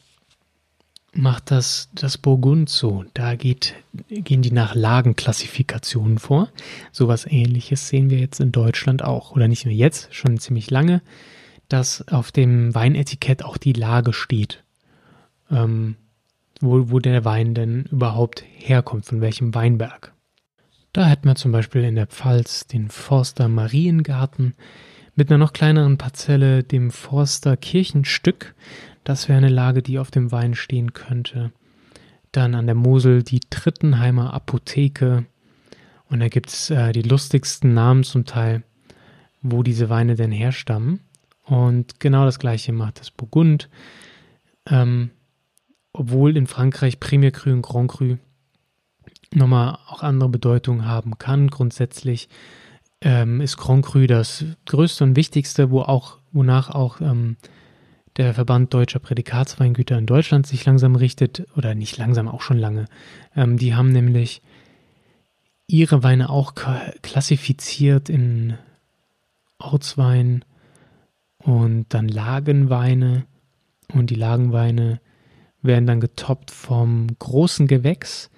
macht 1.13 1.52
das 1.52 1.89
das 1.94 2.17
Burgund 2.17 2.70
so. 2.70 3.06
Da 3.13 3.36
geht, 3.36 3.76
gehen 4.10 4.41
die 4.41 4.52
nach 4.52 4.74
Lagenklassifikationen 4.74 6.17
vor. 6.17 6.50
Sowas 6.91 7.28
ähnliches 7.30 7.88
sehen 7.88 8.10
wir 8.10 8.17
jetzt 8.17 8.39
in 8.39 8.52
Deutschland 8.52 9.04
auch. 9.04 9.32
Oder 9.32 9.48
nicht 9.48 9.65
nur 9.65 9.76
jetzt, 9.76 10.13
schon 10.13 10.39
ziemlich 10.39 10.72
lange, 10.72 11.04
dass 11.70 12.08
auf 12.08 12.32
dem 12.32 12.74
Weinetikett 12.74 13.46
auch 13.46 13.58
die 13.58 13.74
Lage 13.74 14.12
steht. 14.12 14.63
Ähm, 15.52 15.98
wo, 16.62 16.91
wo 16.91 17.00
der 17.00 17.26
Wein 17.26 17.54
denn 17.54 17.86
überhaupt 17.91 18.43
herkommt, 18.58 19.06
von 19.06 19.21
welchem 19.21 19.54
Weinberg. 19.54 20.13
Da 20.93 21.06
hätten 21.06 21.28
wir 21.28 21.36
zum 21.36 21.52
Beispiel 21.52 21.84
in 21.84 21.95
der 21.95 22.08
Pfalz 22.08 22.67
den 22.67 22.89
Forster 22.89 23.47
Mariengarten 23.47 24.56
mit 25.15 25.30
einer 25.30 25.38
noch 25.38 25.54
kleineren 25.54 25.97
Parzelle, 25.97 26.63
dem 26.63 26.91
Forster 26.91 27.58
Kirchenstück. 27.58 28.56
Das 29.04 29.30
wäre 29.30 29.38
eine 29.38 29.50
Lage, 29.50 29.82
die 29.82 30.00
auf 30.00 30.12
dem 30.12 30.32
Wein 30.32 30.54
stehen 30.54 30.93
könnte. 30.93 31.52
Dann 32.32 32.56
an 32.56 32.65
der 32.65 32.76
Mosel 32.76 33.24
die 33.24 33.39
Trittenheimer 33.39 34.34
Apotheke. 34.34 35.26
Und 36.10 36.19
da 36.19 36.28
gibt 36.28 36.50
es 36.50 36.69
äh, 36.69 36.91
die 36.91 37.02
lustigsten 37.02 37.74
Namen 37.74 38.04
zum 38.04 38.26
Teil, 38.26 38.63
wo 39.41 39.63
diese 39.63 39.89
Weine 39.89 40.15
denn 40.15 40.32
herstammen. 40.32 41.00
Und 41.45 42.00
genau 42.00 42.26
das 42.26 42.39
gleiche 42.39 42.74
macht 42.74 43.00
das 43.00 43.12
Burgund. 43.12 43.69
Ähm, 44.69 45.12
obwohl 45.93 46.38
in 46.38 46.47
Frankreich 46.47 46.99
Premier 46.99 47.32
Cru 47.32 47.51
und 47.51 47.62
Grand 47.62 47.91
Cru 47.91 48.17
nochmal 49.34 49.77
auch 49.88 50.04
andere 50.04 50.30
Bedeutungen 50.30 50.86
haben 50.86 51.17
kann. 51.17 51.49
Grundsätzlich 51.49 52.30
ähm, 53.01 53.41
ist 53.41 53.58
Grand 53.58 53.86
Cru 53.86 54.06
das 54.08 54.45
größte 54.65 55.04
und 55.04 55.15
wichtigste, 55.15 55.71
wo 55.71 55.82
auch, 55.82 56.19
wonach 56.32 56.69
auch 56.69 57.01
ähm, 57.01 57.38
der 58.17 58.34
Verband 58.34 58.73
deutscher 58.73 58.99
Prädikatsweingüter 58.99 59.97
in 59.97 60.06
Deutschland 60.06 60.45
sich 60.45 60.65
langsam 60.65 60.95
richtet, 60.95 61.47
oder 61.56 61.75
nicht 61.75 61.97
langsam, 61.97 62.27
auch 62.27 62.41
schon 62.41 62.58
lange. 62.58 62.86
Ähm, 63.36 63.58
die 63.58 63.73
haben 63.73 63.91
nämlich 63.91 64.41
ihre 65.67 66.04
Weine 66.04 66.30
auch 66.30 66.54
klassifiziert 67.01 68.10
in 68.10 68.58
Ortswein 69.58 70.43
und 71.38 71.86
dann 71.89 72.08
Lagenweine. 72.08 73.25
Und 73.93 74.10
die 74.10 74.15
Lagenweine 74.15 74.99
werden 75.62 75.86
dann 75.86 76.00
getoppt 76.00 76.52
vom 76.52 77.08
großen 77.19 77.67
Gewächs, 77.67 78.30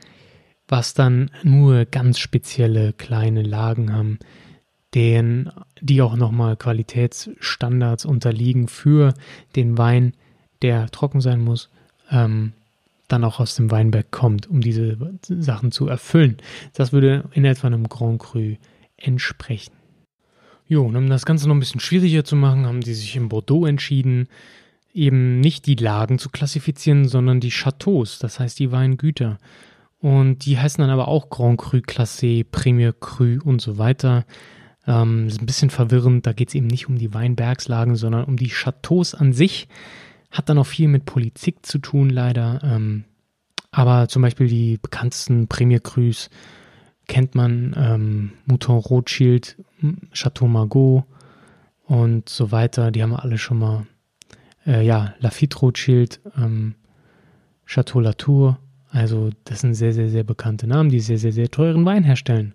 was 0.68 0.94
dann 0.94 1.32
nur 1.44 1.86
ganz 1.86 2.20
spezielle 2.20 2.94
kleine 2.94 3.44
Lagen 3.44 3.94
haben, 3.94 4.20
denen, 4.94 5.52
die 5.82 6.02
auch 6.02 6.16
nochmal 6.16 6.56
Qualitätsstandards 6.56 8.06
unterliegen 8.06 8.68
für 8.68 9.14
den 9.56 9.78
Wein, 9.78 10.14
der 10.62 10.90
trocken 10.90 11.22
sein 11.22 11.42
muss, 11.44 11.70
ähm, 12.12 12.54
dann 13.08 13.24
auch 13.24 13.40
aus 13.40 13.56
dem 13.56 13.70
Weinberg 13.70 14.12
kommt, 14.12 14.48
um 14.48 14.62
diese 14.62 14.98
Sachen 15.28 15.72
zu 15.72 15.88
erfüllen. 15.88 16.38
Das 16.74 16.94
würde 16.94 17.26
in 17.34 17.46
etwa 17.46 17.68
einem 17.68 17.90
Grand 17.90 18.20
Cru 18.20 18.56
entsprechen. 18.98 19.74
Jo, 20.68 20.86
und 20.86 20.96
um 20.96 21.10
das 21.10 21.26
Ganze 21.26 21.48
noch 21.48 21.56
ein 21.56 21.60
bisschen 21.60 21.82
schwieriger 21.82 22.24
zu 22.24 22.36
machen, 22.36 22.66
haben 22.66 22.82
die 22.82 22.94
sich 22.94 23.16
in 23.16 23.30
Bordeaux 23.30 23.66
entschieden, 23.66 24.28
eben 24.94 25.40
nicht 25.40 25.66
die 25.66 25.76
Lagen 25.76 26.20
zu 26.20 26.30
klassifizieren, 26.30 27.08
sondern 27.08 27.40
die 27.40 27.50
Chateaus, 27.50 28.20
das 28.20 28.40
heißt 28.40 28.60
die 28.60 28.72
Weingüter. 28.72 29.40
Und 30.00 30.46
die 30.46 30.60
heißen 30.60 30.82
dann 30.82 30.90
aber 30.90 31.08
auch 31.08 31.30
Grand 31.30 31.60
Cru 31.60 31.78
Classé, 31.78 32.46
Premier 32.50 32.94
Cru 32.94 33.40
und 33.44 33.62
so 33.62 33.78
weiter. 33.78 34.26
Ähm, 34.86 35.28
ist 35.28 35.42
ein 35.42 35.46
bisschen 35.46 35.70
verwirrend, 35.70 36.28
da 36.28 36.34
geht 36.34 36.50
es 36.50 36.56
eben 36.56 36.68
nicht 36.68 36.90
um 36.90 36.98
die 36.98 37.14
Weinbergslagen, 37.14 37.96
sondern 37.96 38.26
um 38.26 38.36
die 38.36 38.50
Chateaus 38.50 39.16
an 39.16 39.34
sich. 39.34 39.68
Hat 40.30 40.50
dann 40.50 40.58
auch 40.58 40.66
viel 40.66 40.90
mit 40.90 41.06
Politik 41.06 41.66
zu 41.66 41.80
tun, 41.80 42.10
leider. 42.10 42.60
Ähm, 42.64 43.06
aber 43.72 44.08
zum 44.08 44.22
Beispiel 44.22 44.48
die 44.48 44.78
bekanntesten 44.78 45.48
Premier 45.48 45.80
Crus 45.80 46.30
kennt 47.08 47.34
man, 47.34 47.74
ähm, 47.78 48.34
Mouton 48.46 48.78
Rothschild, 48.78 49.58
Chateau 50.14 50.48
Margaux 50.48 51.06
und 51.86 52.30
so 52.30 52.52
weiter. 52.52 52.92
Die 52.92 53.02
haben 53.02 53.12
wir 53.12 53.24
alle 53.24 53.38
schon 53.38 53.60
mal 53.60 53.88
äh, 54.66 54.86
ja, 54.86 55.14
Lafitte 55.20 55.58
Rothschild, 55.60 56.20
ähm, 56.38 56.76
Chateau 57.66 58.00
Latour. 58.00 58.60
Also 58.90 59.32
das 59.46 59.62
sind 59.62 59.74
sehr, 59.74 59.94
sehr, 59.94 60.10
sehr 60.10 60.24
bekannte 60.24 60.68
Namen, 60.68 60.90
die 60.90 61.00
sehr, 61.00 61.18
sehr, 61.18 61.34
sehr 61.34 61.50
teuren 61.50 61.86
Wein 61.86 62.04
herstellen. 62.04 62.54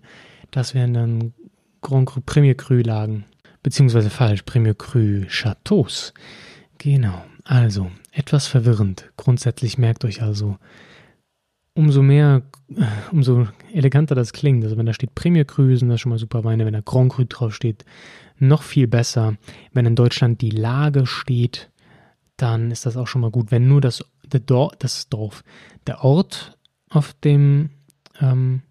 Das 0.51 0.73
wären 0.73 0.93
dann 0.93 1.33
Grand 1.81 2.07
Cru 2.07 2.21
Premier 2.25 2.55
Cru 2.55 2.75
Lagen. 2.75 3.25
Beziehungsweise 3.61 4.09
falsch, 4.09 4.43
Premier 4.43 4.73
Cru 4.73 5.25
Chateaus. 5.27 6.13
Genau. 6.77 7.25
Also, 7.43 7.91
etwas 8.11 8.47
verwirrend. 8.47 9.11
Grundsätzlich 9.17 9.77
merkt 9.77 10.05
euch 10.05 10.21
also, 10.21 10.57
umso 11.73 12.01
mehr, 12.01 12.43
äh, 12.75 12.85
umso 13.11 13.47
eleganter 13.73 14.15
das 14.15 14.33
klingt. 14.33 14.63
Also 14.63 14.77
wenn 14.77 14.85
da 14.85 14.93
steht 14.93 15.15
Premier 15.15 15.45
Cru, 15.45 15.75
sind 15.75 15.89
das 15.89 16.01
schon 16.01 16.11
mal 16.11 16.19
super 16.19 16.43
Weine. 16.43 16.65
Wenn 16.65 16.73
da 16.73 16.81
Grand 16.81 17.11
Cru 17.11 17.23
draufsteht, 17.27 17.85
noch 18.37 18.63
viel 18.63 18.87
besser. 18.87 19.35
Wenn 19.73 19.85
in 19.85 19.95
Deutschland 19.95 20.41
die 20.41 20.51
Lage 20.51 21.05
steht, 21.05 21.69
dann 22.41 22.71
ist 22.71 22.85
das 22.85 22.97
auch 22.97 23.07
schon 23.07 23.21
mal 23.21 23.31
gut. 23.31 23.51
Wenn 23.51 23.67
nur 23.67 23.81
das, 23.81 24.03
der 24.25 24.39
Dor 24.39 24.71
das 24.79 25.09
Dorf, 25.09 25.43
der 25.87 26.03
Ort 26.03 26.57
auf 26.89 27.13
dem 27.13 27.69
ähm, 28.19 28.61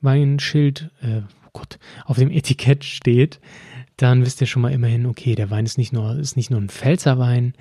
Weinschild, 0.00 0.90
äh, 1.00 1.22
oh 1.46 1.50
Gott, 1.52 1.78
auf 2.04 2.18
dem 2.18 2.30
Etikett 2.30 2.84
steht, 2.84 3.40
dann 3.96 4.24
wisst 4.24 4.40
ihr 4.40 4.46
schon 4.46 4.62
mal 4.62 4.72
immerhin, 4.72 5.06
okay, 5.06 5.34
der 5.34 5.50
Wein 5.50 5.64
ist 5.64 5.78
nicht 5.78 5.92
nur, 5.92 6.16
ist 6.16 6.36
nicht 6.36 6.50
nur 6.50 6.60
ein 6.60 6.68
Pfälzer 6.68 7.18
Wein, 7.18 7.54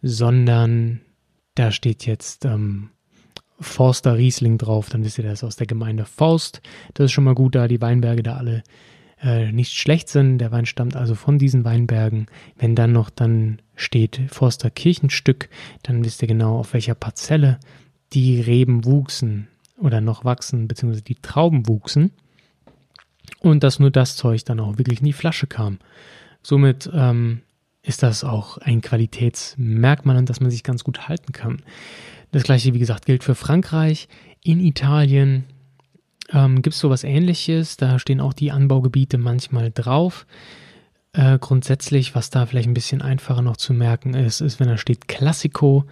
sondern 0.00 1.02
da 1.54 1.70
steht 1.70 2.06
jetzt 2.06 2.44
ähm, 2.46 2.90
Forster 3.60 4.16
Riesling 4.16 4.56
drauf, 4.56 4.88
dann 4.88 5.04
wisst 5.04 5.18
ihr, 5.18 5.24
das 5.24 5.40
ist 5.40 5.44
aus 5.44 5.56
der 5.56 5.66
Gemeinde 5.66 6.06
Forst. 6.06 6.62
Das 6.94 7.06
ist 7.06 7.12
schon 7.12 7.24
mal 7.24 7.34
gut, 7.34 7.54
da 7.54 7.68
die 7.68 7.82
Weinberge 7.82 8.22
da 8.22 8.36
alle 8.36 8.62
äh, 9.22 9.52
nicht 9.52 9.72
schlecht 9.72 10.08
sind. 10.08 10.38
Der 10.38 10.52
Wein 10.52 10.66
stammt 10.66 10.96
also 10.96 11.14
von 11.14 11.38
diesen 11.38 11.64
Weinbergen. 11.64 12.26
Wenn 12.56 12.74
dann 12.74 12.92
noch 12.92 13.10
dann 13.10 13.60
steht 13.76 14.20
Forster 14.28 14.70
Kirchenstück, 14.70 15.48
dann 15.82 16.04
wisst 16.04 16.22
ihr 16.22 16.28
genau, 16.28 16.58
auf 16.58 16.72
welcher 16.72 16.94
Parzelle 16.94 17.58
die 18.12 18.40
Reben 18.40 18.84
wuchsen 18.84 19.48
oder 19.76 20.00
noch 20.00 20.24
wachsen, 20.24 20.68
beziehungsweise 20.68 21.04
die 21.04 21.16
Trauben 21.16 21.68
wuchsen. 21.68 22.12
Und 23.40 23.62
dass 23.62 23.78
nur 23.78 23.90
das 23.90 24.16
Zeug 24.16 24.44
dann 24.44 24.60
auch 24.60 24.78
wirklich 24.78 25.00
in 25.00 25.06
die 25.06 25.12
Flasche 25.12 25.46
kam. 25.46 25.78
Somit 26.42 26.90
ähm, 26.92 27.42
ist 27.82 28.02
das 28.02 28.24
auch 28.24 28.58
ein 28.58 28.80
Qualitätsmerkmal, 28.80 30.16
an 30.16 30.26
das 30.26 30.40
man 30.40 30.50
sich 30.50 30.62
ganz 30.62 30.84
gut 30.84 31.08
halten 31.08 31.32
kann. 31.32 31.62
Das 32.32 32.42
gleiche, 32.42 32.74
wie 32.74 32.78
gesagt, 32.78 33.06
gilt 33.06 33.24
für 33.24 33.34
Frankreich. 33.34 34.08
In 34.42 34.60
Italien 34.60 35.44
ähm, 36.32 36.62
gibt 36.62 36.74
es 36.74 36.80
sowas 36.80 37.04
ähnliches. 37.04 37.76
Da 37.76 37.98
stehen 37.98 38.20
auch 38.20 38.32
die 38.32 38.52
Anbaugebiete 38.52 39.18
manchmal 39.18 39.70
drauf. 39.70 40.26
Äh, 41.12 41.38
grundsätzlich, 41.38 42.14
was 42.14 42.30
da 42.30 42.46
vielleicht 42.46 42.68
ein 42.68 42.74
bisschen 42.74 43.02
einfacher 43.02 43.42
noch 43.42 43.56
zu 43.56 43.72
merken 43.74 44.14
ist, 44.14 44.40
ist, 44.40 44.60
wenn 44.60 44.68
da 44.68 44.76
steht 44.76 45.08
Classico, 45.08 45.84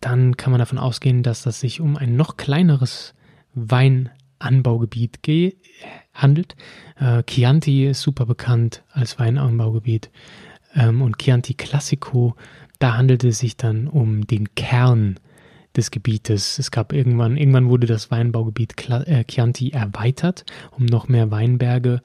dann 0.00 0.36
kann 0.36 0.50
man 0.50 0.58
davon 0.58 0.78
ausgehen, 0.78 1.22
dass 1.22 1.42
das 1.42 1.60
sich 1.60 1.80
um 1.80 1.96
ein 1.96 2.16
noch 2.16 2.36
kleineres 2.36 3.14
Weinanbaugebiet 3.54 5.20
handelt. 6.14 6.56
Äh, 6.98 7.22
Chianti 7.24 7.86
ist 7.86 8.00
super 8.00 8.26
bekannt 8.26 8.82
als 8.90 9.18
Weinanbaugebiet. 9.18 10.10
Ähm, 10.74 11.02
und 11.02 11.18
Chianti 11.18 11.54
Classico, 11.54 12.34
da 12.78 12.96
handelt 12.96 13.24
es 13.24 13.38
sich 13.38 13.56
dann 13.56 13.86
um 13.88 14.26
den 14.26 14.54
Kern 14.54 15.20
des 15.76 15.90
Gebietes. 15.90 16.58
Es 16.58 16.70
gab 16.70 16.92
irgendwann, 16.92 17.36
irgendwann 17.36 17.68
wurde 17.68 17.86
das 17.86 18.10
Weinbaugebiet 18.10 18.74
äh, 18.88 19.24
Chianti 19.24 19.70
erweitert 19.70 20.44
um 20.70 20.86
noch 20.86 21.08
mehr 21.08 21.30
Weinberge 21.30 22.00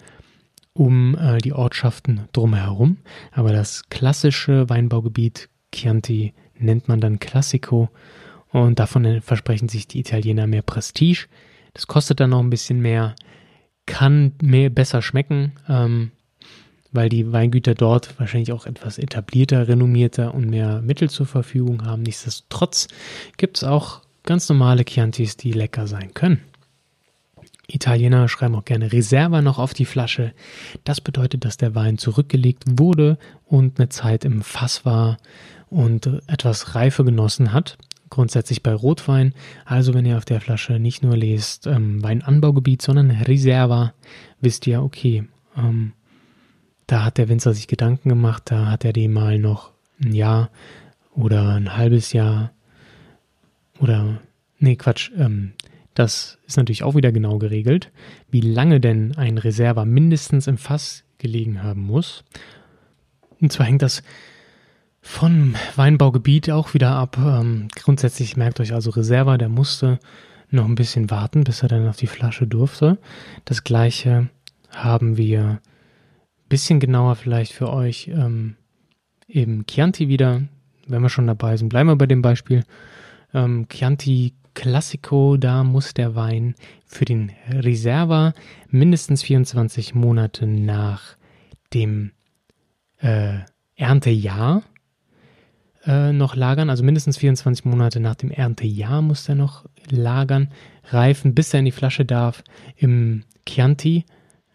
um 0.73 1.15
äh, 1.15 1.39
die 1.39 1.53
Ortschaften 1.53 2.27
drumherum. 2.33 2.97
Aber 3.31 3.51
das 3.51 3.89
klassische 3.89 4.69
Weinbaugebiet 4.69 5.49
Chianti 5.73 6.33
nennt 6.57 6.87
man 6.87 7.01
dann 7.01 7.19
Classico 7.19 7.89
und 8.51 8.79
davon 8.79 9.21
versprechen 9.21 9.69
sich 9.69 9.87
die 9.87 9.99
Italiener 9.99 10.47
mehr 10.47 10.61
Prestige. 10.61 11.27
Das 11.73 11.87
kostet 11.87 12.19
dann 12.19 12.31
noch 12.31 12.39
ein 12.39 12.49
bisschen 12.49 12.81
mehr, 12.81 13.15
kann 13.85 14.33
mehr 14.41 14.69
besser 14.69 15.01
schmecken. 15.01 15.53
Ähm, 15.67 16.11
weil 16.97 17.09
die 17.09 17.31
Weingüter 17.31 17.75
dort 17.75 18.19
wahrscheinlich 18.19 18.51
auch 18.51 18.65
etwas 18.65 18.97
etablierter, 18.97 19.67
renommierter 19.67 20.33
und 20.33 20.49
mehr 20.49 20.81
Mittel 20.81 21.11
zur 21.11 21.27
Verfügung 21.27 21.85
haben. 21.85 22.01
Nichtsdestotrotz 22.01 22.87
gibt 23.37 23.57
es 23.57 23.63
auch 23.63 24.01
ganz 24.23 24.49
normale 24.49 24.83
Chiantis, 24.83 25.37
die 25.37 25.51
lecker 25.51 25.85
sein 25.85 26.15
können. 26.15 26.41
Italiener 27.67 28.27
schreiben 28.29 28.55
auch 28.55 28.65
gerne 28.65 28.91
Reserva 28.91 29.43
noch 29.43 29.59
auf 29.59 29.75
die 29.75 29.85
Flasche. 29.85 30.33
Das 30.85 30.99
bedeutet, 30.99 31.45
dass 31.45 31.57
der 31.57 31.75
Wein 31.75 31.99
zurückgelegt 31.99 32.63
wurde 32.67 33.19
und 33.45 33.79
eine 33.79 33.89
Zeit 33.89 34.25
im 34.25 34.41
Fass 34.41 34.83
war 34.83 35.17
und 35.69 36.07
etwas 36.25 36.73
Reife 36.73 37.05
genossen 37.05 37.53
hat. 37.53 37.77
Grundsätzlich 38.09 38.63
bei 38.63 38.73
Rotwein. 38.73 39.35
Also 39.65 39.93
wenn 39.93 40.05
ihr 40.05 40.17
auf 40.17 40.25
der 40.25 40.41
Flasche 40.41 40.79
nicht 40.79 41.03
nur 41.03 41.15
lest 41.15 41.67
ähm, 41.67 42.01
Weinanbaugebiet, 42.01 42.81
sondern 42.81 43.11
Reserva, 43.11 43.93
wisst 44.41 44.65
ihr, 44.65 44.81
okay, 44.81 45.25
ähm, 45.55 45.93
da 46.87 47.03
hat 47.03 47.17
der 47.17 47.29
Winzer 47.29 47.53
sich 47.53 47.67
Gedanken 47.67 48.09
gemacht, 48.09 48.43
da 48.45 48.67
hat 48.71 48.85
er 48.85 48.93
dem 48.93 49.13
mal 49.13 49.37
noch 49.39 49.71
ein 50.01 50.13
Jahr 50.13 50.49
oder 51.13 51.55
ein 51.55 51.75
halbes 51.75 52.13
Jahr 52.13 52.51
oder, 53.79 54.19
nee, 54.59 54.75
Quatsch, 54.75 55.11
ähm, 55.17 55.53
das 55.93 56.37
ist 56.45 56.57
natürlich 56.57 56.83
auch 56.83 56.95
wieder 56.95 57.11
genau 57.11 57.37
geregelt, 57.37 57.91
wie 58.29 58.41
lange 58.41 58.79
denn 58.79 59.15
ein 59.17 59.37
Reserva 59.37 59.83
mindestens 59.83 60.47
im 60.47 60.57
Fass 60.57 61.03
gelegen 61.17 61.63
haben 61.63 61.81
muss. 61.81 62.23
Und 63.41 63.51
zwar 63.51 63.65
hängt 63.65 63.81
das 63.81 64.03
vom 65.01 65.55
Weinbaugebiet 65.75 66.51
auch 66.51 66.73
wieder 66.73 66.91
ab. 66.91 67.17
Ähm, 67.17 67.67
grundsätzlich 67.75 68.37
merkt 68.37 68.59
euch 68.59 68.73
also 68.73 68.91
Reserva, 68.91 69.37
der 69.37 69.49
musste 69.49 69.99
noch 70.49 70.65
ein 70.65 70.75
bisschen 70.75 71.09
warten, 71.09 71.43
bis 71.43 71.63
er 71.63 71.69
dann 71.69 71.87
auf 71.87 71.97
die 71.97 72.07
Flasche 72.07 72.45
durfte. 72.45 72.97
Das 73.45 73.63
gleiche 73.63 74.29
haben 74.69 75.17
wir 75.17 75.61
bisschen 76.49 76.79
genauer 76.79 77.15
vielleicht 77.15 77.53
für 77.53 77.71
euch 77.71 78.07
ähm, 78.07 78.55
eben 79.27 79.65
Chianti 79.67 80.07
wieder, 80.07 80.43
wenn 80.87 81.01
wir 81.01 81.09
schon 81.09 81.27
dabei 81.27 81.57
sind. 81.57 81.69
Bleiben 81.69 81.89
wir 81.89 81.95
bei 81.95 82.05
dem 82.05 82.21
Beispiel. 82.21 82.63
Ähm, 83.33 83.67
Chianti 83.69 84.33
Classico, 84.53 85.37
da 85.37 85.63
muss 85.63 85.93
der 85.93 86.15
Wein 86.15 86.55
für 86.85 87.05
den 87.05 87.31
Reserva 87.49 88.33
mindestens 88.69 89.21
24 89.23 89.93
Monate 89.93 90.47
nach 90.47 91.15
dem 91.73 92.11
äh, 92.99 93.39
Erntejahr 93.75 94.63
äh, 95.85 96.11
noch 96.11 96.35
lagern, 96.35 96.69
also 96.69 96.83
mindestens 96.83 97.17
24 97.17 97.65
Monate 97.65 97.99
nach 97.99 98.15
dem 98.15 98.31
Erntejahr 98.31 99.01
muss 99.01 99.29
er 99.29 99.35
noch 99.35 99.65
lagern, 99.89 100.49
reifen, 100.85 101.35
bis 101.35 101.53
er 101.53 101.59
in 101.59 101.65
die 101.65 101.71
Flasche 101.71 102.03
darf. 102.03 102.43
Im 102.75 103.23
Chianti, 103.45 104.05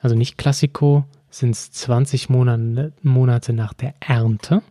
also 0.01 0.17
nicht 0.17 0.37
Classico, 0.37 1.05
sind 1.35 1.51
es 1.51 1.73
20 1.73 2.29
Monate, 2.29 2.92
Monate 3.03 3.53
nach 3.53 3.73
der 3.73 3.95
Ernte. 4.01 4.62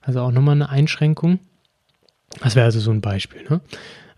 Also 0.00 0.20
auch 0.20 0.30
nochmal 0.30 0.54
eine 0.54 0.68
Einschränkung. 0.68 1.40
Das 2.40 2.54
wäre 2.54 2.66
also 2.66 2.80
so 2.80 2.92
ein 2.92 3.00
Beispiel. 3.00 3.44
Ne? 3.48 3.60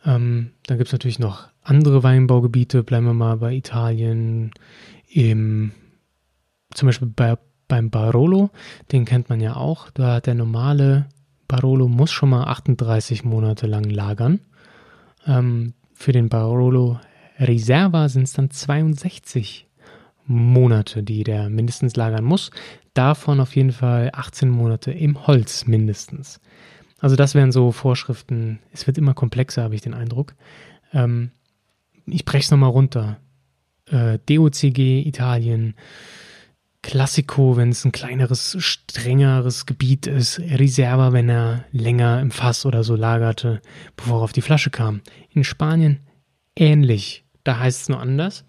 Ähm, 0.04 0.50
dann 0.66 0.76
gibt 0.78 0.88
es 0.88 0.92
natürlich 0.92 1.18
noch 1.18 1.48
andere 1.62 2.02
Weinbaugebiete. 2.02 2.82
Bleiben 2.82 3.06
wir 3.06 3.14
mal 3.14 3.38
bei 3.38 3.54
Italien. 3.54 4.52
Im, 5.08 5.72
zum 6.74 6.86
Beispiel 6.86 7.08
bei, 7.08 7.38
beim 7.66 7.90
Barolo, 7.90 8.50
den 8.92 9.06
kennt 9.06 9.30
man 9.30 9.40
ja 9.40 9.56
auch. 9.56 9.90
Da 9.90 10.16
hat 10.16 10.26
der 10.26 10.34
normale 10.34 11.06
Barolo 11.48 11.88
muss 11.88 12.10
schon 12.10 12.28
mal 12.28 12.44
38 12.44 13.24
Monate 13.24 13.66
lang 13.66 13.84
lagern. 13.84 14.40
Ähm, 15.26 15.72
für 15.94 16.12
den 16.12 16.28
Barolo 16.28 17.00
Reserva 17.38 18.08
sind 18.08 18.24
es 18.24 18.34
dann 18.34 18.50
62 18.50 19.67
Monate, 20.28 21.02
die 21.02 21.24
der 21.24 21.48
mindestens 21.48 21.96
lagern 21.96 22.24
muss. 22.24 22.50
Davon 22.94 23.40
auf 23.40 23.56
jeden 23.56 23.72
Fall 23.72 24.10
18 24.12 24.48
Monate 24.48 24.92
im 24.92 25.26
Holz 25.26 25.66
mindestens. 25.66 26.40
Also 27.00 27.16
das 27.16 27.34
wären 27.34 27.52
so 27.52 27.72
Vorschriften. 27.72 28.60
Es 28.72 28.86
wird 28.86 28.98
immer 28.98 29.14
komplexer, 29.14 29.62
habe 29.62 29.74
ich 29.74 29.80
den 29.80 29.94
Eindruck. 29.94 30.34
Ähm, 30.92 31.30
ich 32.06 32.24
breche 32.24 32.44
es 32.44 32.50
nochmal 32.50 32.70
runter. 32.70 33.18
Äh, 33.86 34.18
DOCG 34.26 35.06
Italien, 35.06 35.74
Classico, 36.82 37.56
wenn 37.56 37.70
es 37.70 37.84
ein 37.84 37.92
kleineres, 37.92 38.56
strengeres 38.58 39.66
Gebiet 39.66 40.06
ist, 40.06 40.38
Reserva, 40.38 41.12
wenn 41.12 41.28
er 41.28 41.64
länger 41.72 42.20
im 42.20 42.30
Fass 42.30 42.66
oder 42.66 42.84
so 42.84 42.94
lagerte, 42.94 43.60
bevor 43.96 44.20
er 44.20 44.24
auf 44.24 44.32
die 44.32 44.42
Flasche 44.42 44.70
kam. 44.70 45.00
In 45.30 45.44
Spanien 45.44 46.00
ähnlich. 46.56 47.24
Da 47.44 47.58
heißt 47.58 47.82
es 47.82 47.88
nur 47.88 48.00
anders. 48.00 48.44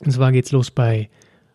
Und 0.00 0.10
zwar 0.10 0.32
geht 0.32 0.46
es 0.46 0.52
los 0.52 0.70
bei 0.70 1.08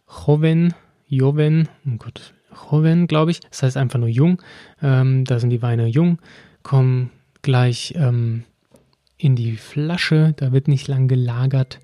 Joven, 0.07 0.73
Joven, 1.07 1.69
oh 1.85 1.97
Gott, 1.97 2.33
Joven, 2.71 3.07
glaube 3.07 3.31
ich. 3.31 3.39
Das 3.41 3.63
heißt 3.63 3.77
einfach 3.77 3.99
nur 3.99 4.09
jung. 4.09 4.41
Ähm, 4.81 5.25
da 5.25 5.39
sind 5.39 5.49
die 5.49 5.61
Weine 5.61 5.87
jung, 5.87 6.19
kommen 6.63 7.11
gleich 7.41 7.93
ähm, 7.97 8.43
in 9.17 9.35
die 9.35 9.57
Flasche. 9.57 10.33
Da 10.37 10.51
wird 10.51 10.67
nicht 10.67 10.87
lang 10.87 11.07
gelagert. 11.07 11.79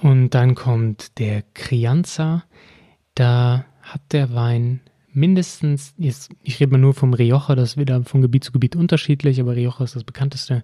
Und 0.00 0.30
dann 0.30 0.54
kommt 0.54 1.18
der 1.18 1.42
Crianza. 1.54 2.44
Da 3.14 3.64
hat 3.82 4.02
der 4.12 4.34
Wein 4.34 4.80
mindestens, 5.12 5.94
jetzt, 5.96 6.30
ich 6.42 6.60
rede 6.60 6.72
mal 6.72 6.78
nur 6.78 6.92
vom 6.92 7.14
Rioja, 7.14 7.54
das 7.54 7.70
ist 7.70 7.76
wieder 7.78 8.02
von 8.04 8.20
Gebiet 8.20 8.44
zu 8.44 8.52
Gebiet 8.52 8.76
unterschiedlich, 8.76 9.40
aber 9.40 9.56
Rioja 9.56 9.82
ist 9.82 9.96
das 9.96 10.04
bekannteste. 10.04 10.62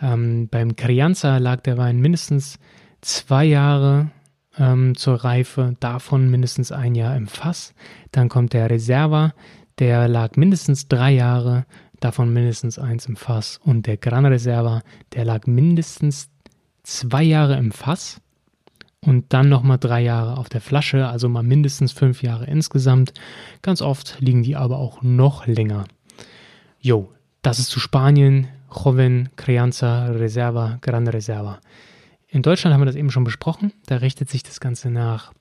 Ähm, 0.00 0.48
beim 0.50 0.74
Crianza 0.74 1.38
lag 1.38 1.60
der 1.60 1.78
Wein 1.78 2.00
mindestens 2.00 2.58
zwei 3.00 3.44
Jahre 3.44 4.10
ähm, 4.58 4.96
zur 4.96 5.24
Reife, 5.24 5.76
davon 5.80 6.30
mindestens 6.30 6.72
ein 6.72 6.94
Jahr 6.94 7.16
im 7.16 7.26
Fass. 7.26 7.74
Dann 8.10 8.28
kommt 8.28 8.52
der 8.52 8.70
Reserva, 8.70 9.32
der 9.78 10.08
lag 10.08 10.36
mindestens 10.36 10.88
drei 10.88 11.12
Jahre, 11.12 11.64
davon 12.00 12.32
mindestens 12.32 12.78
eins 12.78 13.06
im 13.06 13.16
Fass. 13.16 13.58
Und 13.64 13.86
der 13.86 13.96
Gran 13.96 14.26
Reserva, 14.26 14.82
der 15.14 15.24
lag 15.24 15.46
mindestens 15.46 16.28
zwei 16.82 17.22
Jahre 17.22 17.56
im 17.56 17.72
Fass 17.72 18.20
und 19.00 19.32
dann 19.32 19.48
nochmal 19.48 19.78
drei 19.78 20.02
Jahre 20.02 20.38
auf 20.38 20.48
der 20.48 20.60
Flasche, 20.60 21.06
also 21.08 21.28
mal 21.28 21.42
mindestens 21.42 21.92
fünf 21.92 22.22
Jahre 22.22 22.46
insgesamt. 22.46 23.12
Ganz 23.62 23.82
oft 23.82 24.16
liegen 24.20 24.42
die 24.42 24.56
aber 24.56 24.78
auch 24.78 25.02
noch 25.02 25.46
länger. 25.46 25.84
Jo, 26.80 27.10
das 27.42 27.58
ist 27.58 27.70
zu 27.70 27.80
Spanien, 27.80 28.48
Joven, 28.72 29.28
Crianza, 29.36 30.06
Reserva, 30.06 30.78
Gran 30.80 31.06
Reserva. 31.08 31.60
In 32.32 32.40
Deutschland 32.40 32.72
haben 32.72 32.80
wir 32.80 32.86
das 32.86 32.96
eben 32.96 33.10
schon 33.10 33.24
besprochen. 33.24 33.74
Da 33.84 33.96
richtet 33.96 34.30
sich 34.30 34.42
das 34.42 34.58
Ganze 34.58 34.90
nach 34.90 35.34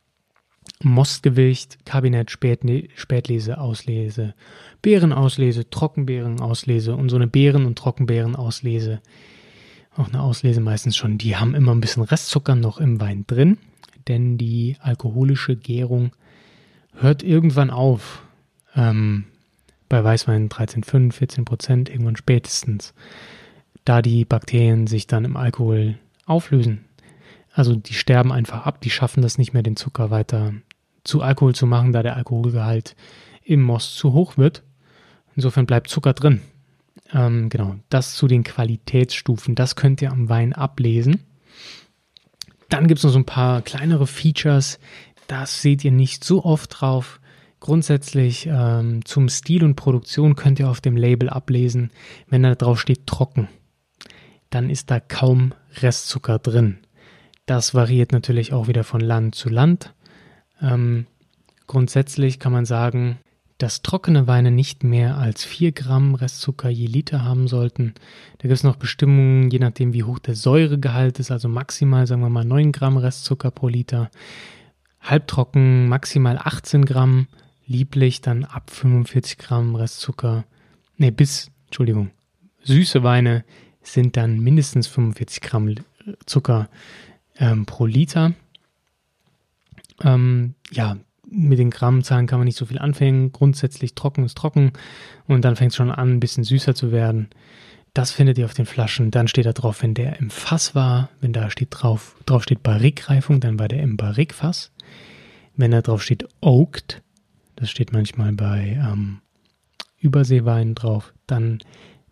Mostgewicht, 0.83 1.85
Kabinett, 1.85 2.29
Spätlese, 2.29 3.57
Auslese, 3.59 4.35
Beerenauslese, 4.81 5.69
Trockenbeerenauslese 5.69 6.93
und 6.93 7.07
so 7.07 7.15
eine 7.15 7.27
Beeren- 7.27 7.65
und 7.65 7.77
Trockenbeerenauslese. 7.77 8.99
Auch 9.95 10.09
eine 10.09 10.21
Auslese 10.21 10.59
meistens 10.59 10.97
schon. 10.97 11.17
Die 11.17 11.37
haben 11.37 11.55
immer 11.55 11.73
ein 11.73 11.79
bisschen 11.79 12.03
Restzucker 12.03 12.55
noch 12.55 12.77
im 12.77 12.99
Wein 12.99 13.23
drin, 13.25 13.57
denn 14.09 14.37
die 14.37 14.75
alkoholische 14.81 15.55
Gärung 15.55 16.11
hört 16.95 17.23
irgendwann 17.23 17.69
auf. 17.69 18.23
Ähm, 18.75 19.25
bei 19.87 20.03
Weißwein 20.03 20.49
13,5, 20.49 21.13
14 21.13 21.45
Prozent, 21.45 21.89
irgendwann 21.89 22.17
spätestens. 22.17 22.93
Da 23.85 24.01
die 24.01 24.25
Bakterien 24.25 24.87
sich 24.87 25.07
dann 25.07 25.23
im 25.23 25.37
Alkohol 25.37 25.97
auflösen. 26.31 26.85
Also 27.53 27.75
die 27.75 27.93
sterben 27.93 28.31
einfach 28.31 28.65
ab, 28.65 28.81
die 28.81 28.89
schaffen 28.89 29.21
das 29.21 29.37
nicht 29.37 29.53
mehr, 29.53 29.63
den 29.63 29.75
Zucker 29.75 30.09
weiter 30.09 30.53
zu 31.03 31.21
Alkohol 31.21 31.53
zu 31.53 31.65
machen, 31.65 31.91
da 31.91 32.01
der 32.03 32.15
Alkoholgehalt 32.15 32.95
im 33.43 33.61
Most 33.61 33.95
zu 33.97 34.13
hoch 34.13 34.37
wird. 34.37 34.63
Insofern 35.35 35.65
bleibt 35.65 35.89
Zucker 35.89 36.13
drin. 36.13 36.41
Ähm, 37.13 37.49
genau, 37.49 37.75
das 37.89 38.15
zu 38.15 38.27
den 38.27 38.43
Qualitätsstufen, 38.43 39.55
das 39.55 39.75
könnt 39.75 40.01
ihr 40.01 40.11
am 40.11 40.29
Wein 40.29 40.53
ablesen. 40.53 41.21
Dann 42.69 42.87
gibt 42.87 42.99
es 42.99 43.03
noch 43.03 43.11
so 43.11 43.19
ein 43.19 43.25
paar 43.25 43.61
kleinere 43.61 44.07
Features, 44.07 44.79
das 45.27 45.61
seht 45.61 45.83
ihr 45.83 45.91
nicht 45.91 46.23
so 46.23 46.45
oft 46.45 46.79
drauf. 46.79 47.19
Grundsätzlich 47.59 48.47
ähm, 48.49 49.05
zum 49.05 49.29
Stil 49.29 49.63
und 49.63 49.75
Produktion 49.75 50.35
könnt 50.35 50.59
ihr 50.59 50.69
auf 50.69 50.81
dem 50.81 50.97
Label 50.97 51.29
ablesen, 51.29 51.91
wenn 52.27 52.43
da 52.43 52.55
drauf 52.55 52.79
steht 52.79 53.05
trocken, 53.07 53.49
dann 54.51 54.69
ist 54.69 54.91
da 54.91 54.99
kaum 54.99 55.53
Restzucker 55.81 56.37
drin. 56.37 56.77
Das 57.47 57.73
variiert 57.73 58.11
natürlich 58.11 58.53
auch 58.53 58.67
wieder 58.67 58.83
von 58.83 59.01
Land 59.01 59.33
zu 59.33 59.49
Land. 59.49 59.93
Ähm, 60.61 61.07
grundsätzlich 61.65 62.37
kann 62.39 62.51
man 62.51 62.65
sagen, 62.65 63.17
dass 63.57 63.81
trockene 63.81 64.27
Weine 64.27 64.51
nicht 64.51 64.83
mehr 64.83 65.17
als 65.17 65.43
4 65.43 65.71
Gramm 65.71 66.15
Restzucker 66.15 66.69
je 66.69 66.87
Liter 66.87 67.23
haben 67.23 67.47
sollten. 67.47 67.93
Da 68.39 68.43
gibt 68.43 68.53
es 68.53 68.63
noch 68.63 68.75
Bestimmungen, 68.75 69.51
je 69.51 69.59
nachdem 69.59 69.93
wie 69.93 70.03
hoch 70.03 70.19
der 70.19 70.35
Säuregehalt 70.35 71.19
ist, 71.19 71.31
also 71.31 71.47
maximal 71.47 72.07
sagen 72.07 72.21
wir 72.21 72.29
mal 72.29 72.45
9 72.45 72.71
Gramm 72.71 72.97
Restzucker 72.97 73.51
pro 73.51 73.67
Liter. 73.67 74.09
Halbtrocken 74.99 75.87
maximal 75.87 76.37
18 76.37 76.85
Gramm, 76.85 77.27
lieblich 77.65 78.21
dann 78.21 78.45
ab 78.45 78.69
45 78.71 79.37
Gramm 79.37 79.75
Restzucker. 79.75 80.43
Ne, 80.97 81.11
bis, 81.11 81.51
Entschuldigung, 81.67 82.11
süße 82.63 83.03
Weine 83.03 83.43
sind 83.81 84.17
dann 84.17 84.39
mindestens 84.39 84.87
45 84.87 85.41
Gramm 85.41 85.75
Zucker 86.25 86.69
ähm, 87.37 87.65
pro 87.65 87.85
Liter. 87.85 88.33
Ähm, 90.03 90.55
ja, 90.71 90.97
mit 91.29 91.59
den 91.59 91.69
Grammzahlen 91.69 92.27
kann 92.27 92.39
man 92.39 92.45
nicht 92.45 92.57
so 92.57 92.65
viel 92.65 92.79
anfangen. 92.79 93.31
Grundsätzlich 93.31 93.95
trocken 93.95 94.25
ist 94.25 94.37
trocken 94.37 94.73
und 95.27 95.45
dann 95.45 95.55
fängt 95.55 95.71
es 95.71 95.77
schon 95.77 95.91
an, 95.91 96.13
ein 96.13 96.19
bisschen 96.19 96.43
süßer 96.43 96.75
zu 96.75 96.91
werden. 96.91 97.29
Das 97.93 98.11
findet 98.11 98.37
ihr 98.37 98.45
auf 98.45 98.53
den 98.53 98.65
Flaschen. 98.65 99.11
Dann 99.11 99.27
steht 99.27 99.45
da 99.45 99.53
drauf, 99.53 99.83
wenn 99.83 99.93
der 99.93 100.19
im 100.19 100.29
Fass 100.29 100.75
war, 100.75 101.09
wenn 101.19 101.33
da 101.33 101.49
steht 101.49 101.69
drauf, 101.71 102.15
drauf 102.25 102.43
steht 102.43 102.63
Barrikreifung, 102.63 103.39
dann 103.39 103.59
war 103.59 103.67
der 103.67 103.81
im 103.81 103.97
Barrikfass. 103.97 104.71
Wenn 105.55 105.71
da 105.71 105.81
drauf 105.81 106.01
steht 106.01 106.27
Oaked, 106.39 107.01
das 107.55 107.69
steht 107.69 107.91
manchmal 107.91 108.31
bei 108.33 108.79
ähm, 108.81 109.19
Überseeweinen 109.99 110.73
drauf, 110.73 111.13
dann 111.27 111.59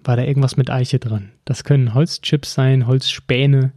war 0.03 0.15
da 0.15 0.23
irgendwas 0.23 0.57
mit 0.57 0.69
Eiche 0.69 0.99
dran. 0.99 1.31
Das 1.45 1.63
können 1.63 1.93
Holzchips 1.93 2.53
sein, 2.53 2.87
Holzspäne. 2.87 3.71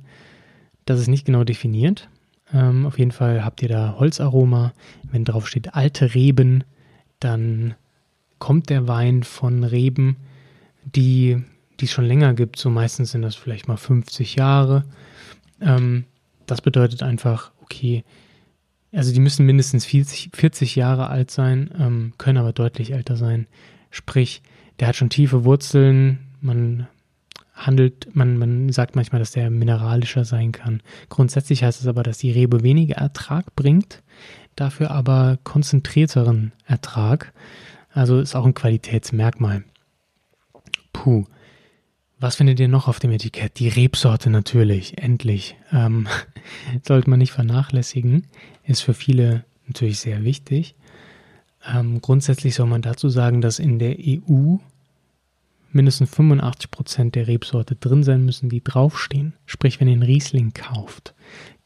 Das 0.85 1.01
ist 1.01 1.09
nicht 1.09 1.27
genau 1.27 1.45
definiert. 1.45 2.09
Ähm, 2.53 2.87
auf 2.87 2.99
jeden 2.99 3.13
Fall 3.13 3.45
habt 3.45 3.63
ihr 3.63 3.69
da 3.69 3.97
Holzaroma. 3.99 4.73
Wenn 5.11 5.25
drauf 5.25 5.49
steht 5.49 5.75
alte 5.75 6.15
Reben, 6.15 6.65
dann 7.21 7.75
kommt 8.39 8.71
der 8.71 8.89
Wein 8.89 9.23
von 9.23 9.65
Reben, 9.65 10.17
die 10.85 11.43
es 11.81 11.91
schon 11.91 12.05
länger 12.05 12.35
gibt. 12.35 12.59
So 12.59 12.71
meistens 12.71 13.11
sind 13.13 13.23
das 13.23 13.35
vielleicht 13.35 13.69
mal 13.69 13.77
50 13.77 14.37
Jahre. 14.37 14.85
Ähm, 15.61 16.05
das 16.47 16.61
bedeutet 16.61 17.03
einfach, 17.03 17.53
okay, 17.63 18.05
also 18.93 19.13
die 19.13 19.21
müssen 19.21 19.47
mindestens 19.47 19.87
40, 19.87 20.31
40 20.35 20.77
Jahre 20.77 21.09
alt 21.09 21.31
sein, 21.31 21.71
ähm, 21.79 22.13
können 22.19 22.39
aber 22.39 22.53
deutlich 22.53 22.93
älter 22.93 23.17
sein. 23.17 23.47
Sprich, 23.91 24.43
der 24.83 24.89
hat 24.89 24.97
schon 24.97 25.11
tiefe 25.11 25.45
Wurzeln. 25.45 26.19
Man 26.41 26.89
handelt, 27.55 28.17
man, 28.17 28.37
man 28.37 28.73
sagt 28.73 28.97
manchmal, 28.97 29.21
dass 29.21 29.31
der 29.31 29.49
mineralischer 29.49 30.25
sein 30.25 30.51
kann. 30.51 30.83
Grundsätzlich 31.09 31.63
heißt 31.63 31.81
es 31.81 31.87
aber, 31.87 32.03
dass 32.03 32.19
die 32.19 32.33
Rebe 32.33 32.65
weniger 32.65 32.97
Ertrag 32.97 33.55
bringt, 33.55 34.03
dafür 34.57 34.91
aber 34.91 35.39
konzentrierteren 35.45 36.51
Ertrag. 36.67 37.33
Also 37.93 38.19
ist 38.19 38.35
auch 38.35 38.45
ein 38.45 38.55
Qualitätsmerkmal. 38.55 39.63
Puh. 40.93 41.27
Was 42.19 42.35
findet 42.35 42.59
ihr 42.59 42.67
noch 42.67 42.89
auf 42.89 42.99
dem 42.99 43.13
Etikett? 43.13 43.61
Die 43.61 43.69
Rebsorte 43.69 44.31
natürlich, 44.31 44.99
endlich. 44.99 45.55
Ähm, 45.71 46.09
sollte 46.83 47.09
man 47.09 47.21
nicht 47.21 47.31
vernachlässigen. 47.31 48.27
Ist 48.65 48.81
für 48.81 48.95
viele 48.95 49.45
natürlich 49.69 50.01
sehr 50.01 50.25
wichtig. 50.25 50.75
Ähm, 51.65 52.01
grundsätzlich 52.01 52.57
soll 52.57 52.67
man 52.67 52.83
dazu 52.83 53.09
sagen, 53.09 53.41
dass 53.41 53.61
in 53.61 53.79
der 53.79 53.95
EU 54.01 54.57
mindestens 55.75 56.11
85 56.11 56.71
Prozent 56.71 57.15
der 57.15 57.27
Rebsorte 57.27 57.77
drin 57.77 58.03
sein 58.03 58.25
müssen, 58.25 58.49
die 58.49 58.63
draufstehen. 58.63 59.35
Sprich, 59.47 59.81
wenn 59.81 59.89
ihr 59.89 59.95
einen 59.95 60.03
Riesling 60.03 60.53
kauft, 60.53 61.15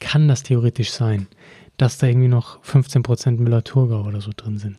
kann 0.01 0.29
das 0.29 0.43
theoretisch 0.43 0.91
sein, 0.91 1.27
dass 1.77 1.99
da 1.99 2.07
irgendwie 2.07 2.29
noch 2.29 2.63
15 2.65 3.03
Prozent 3.03 3.41
Müller-Thurgau 3.41 4.05
oder 4.05 4.21
so 4.21 4.31
drin 4.35 4.59
sind. 4.59 4.79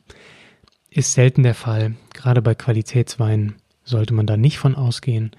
Ist 0.89 1.13
selten 1.13 1.43
der 1.43 1.55
Fall. 1.55 1.95
Gerade 2.13 2.41
bei 2.41 2.55
Qualitätsweinen 2.55 3.55
sollte 3.83 4.13
man 4.13 4.25
da 4.25 4.37
nicht 4.37 4.57
von 4.57 4.75
ausgehen. 4.75 5.31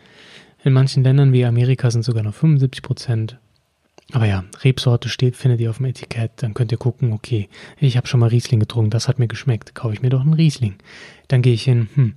In 0.63 0.73
manchen 0.73 1.03
Ländern 1.05 1.33
wie 1.33 1.45
Amerika 1.45 1.91
sind 1.91 2.05
sogar 2.05 2.23
noch 2.23 2.35
75 2.35 2.83
Prozent. 2.83 3.39
Aber 4.13 4.27
ja, 4.27 4.45
Rebsorte 4.63 5.09
steht, 5.09 5.37
findet 5.37 5.61
ihr 5.61 5.71
auf 5.71 5.79
dem 5.79 5.87
Etikett. 5.87 6.33
Dann 6.37 6.55
könnt 6.55 6.73
ihr 6.73 6.79
gucken, 6.79 7.13
okay, 7.13 7.49
ich 7.79 7.97
habe 7.97 8.07
schon 8.07 8.21
mal 8.21 8.29
Riesling 8.29 8.61
getrunken, 8.61 8.91
das 8.91 9.07
hat 9.07 9.19
mir 9.19 9.29
geschmeckt, 9.29 9.75
kaufe 9.75 9.95
ich 9.95 10.03
mir 10.03 10.09
doch 10.09 10.23
einen 10.23 10.33
Riesling. 10.33 10.77
Dann 11.29 11.43
gehe 11.43 11.53
ich 11.53 11.65
hin, 11.65 11.89
hm, 11.95 12.15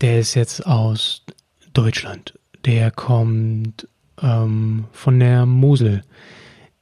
der 0.00 0.20
ist 0.20 0.34
jetzt 0.34 0.66
aus 0.66 1.24
Deutschland. 1.72 2.38
Der 2.64 2.90
kommt 2.90 3.88
ähm, 4.20 4.86
von 4.92 5.18
der 5.18 5.46
Mosel. 5.46 6.02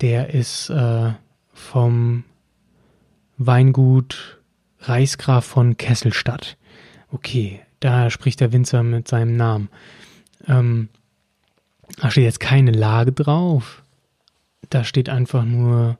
Der 0.00 0.35
ist 0.35 0.70
äh, 0.70 1.12
vom 1.52 2.24
Weingut 3.37 4.40
Reichsgraf 4.81 5.44
von 5.44 5.76
Kesselstadt. 5.76 6.57
Okay, 7.11 7.61
da 7.81 8.11
spricht 8.11 8.40
der 8.40 8.52
Winzer 8.52 8.83
mit 8.83 9.09
seinem 9.09 9.37
Namen. 9.37 9.68
Ähm, 10.46 10.88
da 12.00 12.11
steht 12.11 12.24
jetzt 12.24 12.40
keine 12.40 12.70
Lage 12.70 13.12
drauf. 13.12 13.83
Da 14.70 14.85
steht 14.85 15.09
einfach 15.09 15.44
nur 15.44 15.98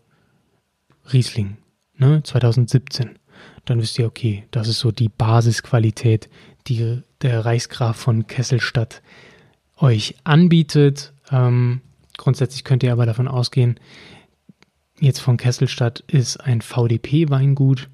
Riesling, 1.12 1.57
ne, 1.96 2.22
2017. 2.22 3.18
Dann 3.64 3.81
wisst 3.81 3.98
ihr, 3.98 4.07
okay, 4.07 4.44
das 4.50 4.68
ist 4.68 4.78
so 4.81 4.90
die 4.90 5.09
Basisqualität, 5.09 6.28
die 6.68 7.02
der 7.22 7.44
Reichsgraf 7.44 7.96
von 7.96 8.26
Kesselstadt 8.26 9.02
euch 9.76 10.16
anbietet. 10.24 11.12
Ähm, 11.31 11.81
grundsätzlich 12.16 12.64
könnt 12.64 12.83
ihr 12.83 12.92
aber 12.92 13.07
davon 13.07 13.28
ausgehen, 13.28 13.78
jetzt 15.00 15.20
von 15.20 15.37
Kesselstadt 15.37 16.00
ist 16.00 16.38
ein 16.38 16.61
VDP-Weingut. 16.61 17.88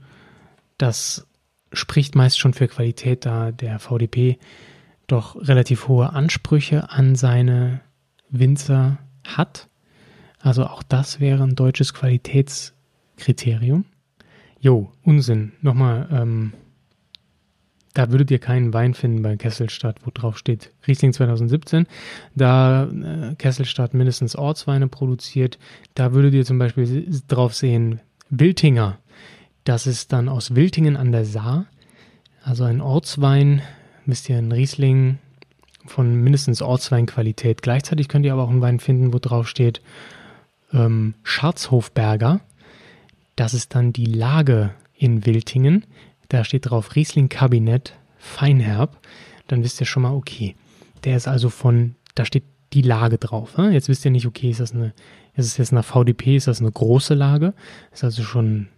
Das 0.78 1.26
spricht 1.72 2.14
meist 2.14 2.38
schon 2.38 2.54
für 2.54 2.68
Qualität, 2.68 3.26
da 3.26 3.52
der 3.52 3.78
VDP 3.78 4.38
doch 5.06 5.36
relativ 5.36 5.88
hohe 5.88 6.12
Ansprüche 6.12 6.90
an 6.90 7.14
seine 7.14 7.80
Winzer 8.30 8.98
hat. 9.24 9.68
Also 10.40 10.66
auch 10.66 10.82
das 10.82 11.20
wäre 11.20 11.42
ein 11.42 11.56
deutsches 11.56 11.94
Qualitätskriterium. 11.94 13.84
Jo, 14.60 14.90
Unsinn. 15.02 15.52
Nochmal, 15.60 16.08
ähm, 16.10 16.52
da 17.94 18.10
würdet 18.10 18.30
ihr 18.30 18.40
keinen 18.40 18.74
Wein 18.74 18.94
finden 18.94 19.22
bei 19.22 19.36
Kesselstadt, 19.36 19.98
wo 20.04 20.10
drauf 20.12 20.36
steht 20.36 20.72
Riesling 20.86 21.12
2017. 21.12 21.86
Da 22.34 22.84
äh, 22.84 23.34
Kesselstadt 23.36 23.94
mindestens 23.94 24.36
Ortsweine 24.36 24.88
produziert, 24.88 25.58
da 25.94 26.12
würdet 26.12 26.34
ihr 26.34 26.44
zum 26.44 26.58
Beispiel 26.58 27.08
drauf 27.28 27.54
sehen 27.54 28.00
Wiltinger. 28.30 28.98
Das 29.62 29.86
ist 29.86 30.12
dann 30.12 30.28
aus 30.28 30.54
Wiltingen 30.54 30.96
an 30.96 31.12
der 31.12 31.24
Saar. 31.24 31.66
Also 32.42 32.64
ein 32.64 32.80
Ortswein, 32.80 33.62
wisst 34.04 34.28
ihr, 34.28 34.36
ein 34.36 34.52
Riesling 34.52 35.18
von 35.86 36.14
mindestens 36.16 36.62
Ortsweinqualität. 36.62 37.62
Gleichzeitig 37.62 38.08
könnt 38.08 38.26
ihr 38.26 38.32
aber 38.32 38.42
auch 38.42 38.50
einen 38.50 38.60
Wein 38.60 38.80
finden, 38.80 39.14
wo 39.14 39.18
drauf 39.18 39.48
steht 39.48 39.80
ähm, 40.72 41.14
Scharzhofberger. 41.22 42.40
Das 43.36 43.54
ist 43.54 43.74
dann 43.74 43.92
die 43.92 44.06
Lage 44.06 44.70
in 44.96 45.24
Wiltingen. 45.26 45.84
Da 46.28 46.44
steht 46.44 46.70
drauf 46.70 46.94
Riesling 46.96 47.28
Kabinett 47.28 47.94
Feinherb. 48.18 48.98
Dann 49.48 49.62
wisst 49.62 49.80
ihr 49.80 49.86
schon 49.86 50.02
mal, 50.02 50.14
okay, 50.14 50.56
der 51.04 51.16
ist 51.16 51.28
also 51.28 51.50
von, 51.50 51.96
da 52.14 52.24
steht 52.24 52.44
die 52.72 52.82
Lage 52.82 53.18
drauf. 53.18 53.56
Ne? 53.56 53.72
Jetzt 53.72 53.88
wisst 53.88 54.04
ihr 54.04 54.10
nicht, 54.10 54.26
okay, 54.26 54.50
ist 54.50 54.60
das 54.60 54.72
eine, 54.72 54.92
ist 55.34 55.46
es 55.46 55.56
jetzt 55.56 55.72
eine 55.72 55.82
VDP, 55.82 56.36
ist 56.36 56.48
das 56.48 56.60
eine 56.60 56.72
große 56.72 57.14
Lage? 57.14 57.54
Ist 57.92 58.04
also 58.04 58.22
schon 58.22 58.68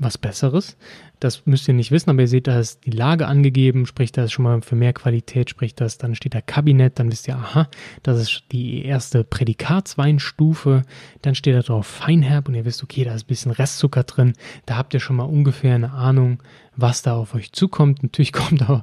was 0.00 0.18
Besseres. 0.18 0.76
Das 1.20 1.44
müsst 1.44 1.68
ihr 1.68 1.74
nicht 1.74 1.90
wissen, 1.90 2.10
aber 2.10 2.22
ihr 2.22 2.28
seht, 2.28 2.46
da 2.46 2.58
ist 2.58 2.86
die 2.86 2.90
Lage 2.90 3.26
angegeben, 3.26 3.84
sprich, 3.84 4.10
da 4.10 4.24
ist 4.24 4.32
schon 4.32 4.44
mal 4.44 4.62
für 4.62 4.74
mehr 4.74 4.94
Qualität, 4.94 5.50
sprich, 5.50 5.74
das, 5.74 5.98
dann 5.98 6.14
steht 6.14 6.34
da 6.34 6.40
Kabinett, 6.40 6.98
dann 6.98 7.12
wisst 7.12 7.28
ihr, 7.28 7.36
aha, 7.36 7.68
das 8.02 8.18
ist 8.20 8.44
die 8.50 8.84
erste 8.84 9.22
Prädikatsweinstufe, 9.22 10.82
dann 11.20 11.34
steht 11.34 11.54
da 11.54 11.60
drauf 11.60 11.86
Feinherb 11.86 12.48
und 12.48 12.54
ihr 12.54 12.64
wisst, 12.64 12.82
okay, 12.82 13.04
da 13.04 13.14
ist 13.14 13.24
ein 13.24 13.28
bisschen 13.28 13.52
Restzucker 13.52 14.04
drin, 14.04 14.32
da 14.64 14.76
habt 14.76 14.94
ihr 14.94 15.00
schon 15.00 15.16
mal 15.16 15.24
ungefähr 15.24 15.74
eine 15.74 15.92
Ahnung, 15.92 16.42
was 16.76 17.02
da 17.02 17.14
auf 17.14 17.34
euch 17.34 17.52
zukommt. 17.52 18.02
Natürlich 18.02 18.32
kommt 18.32 18.68
auch, 18.68 18.82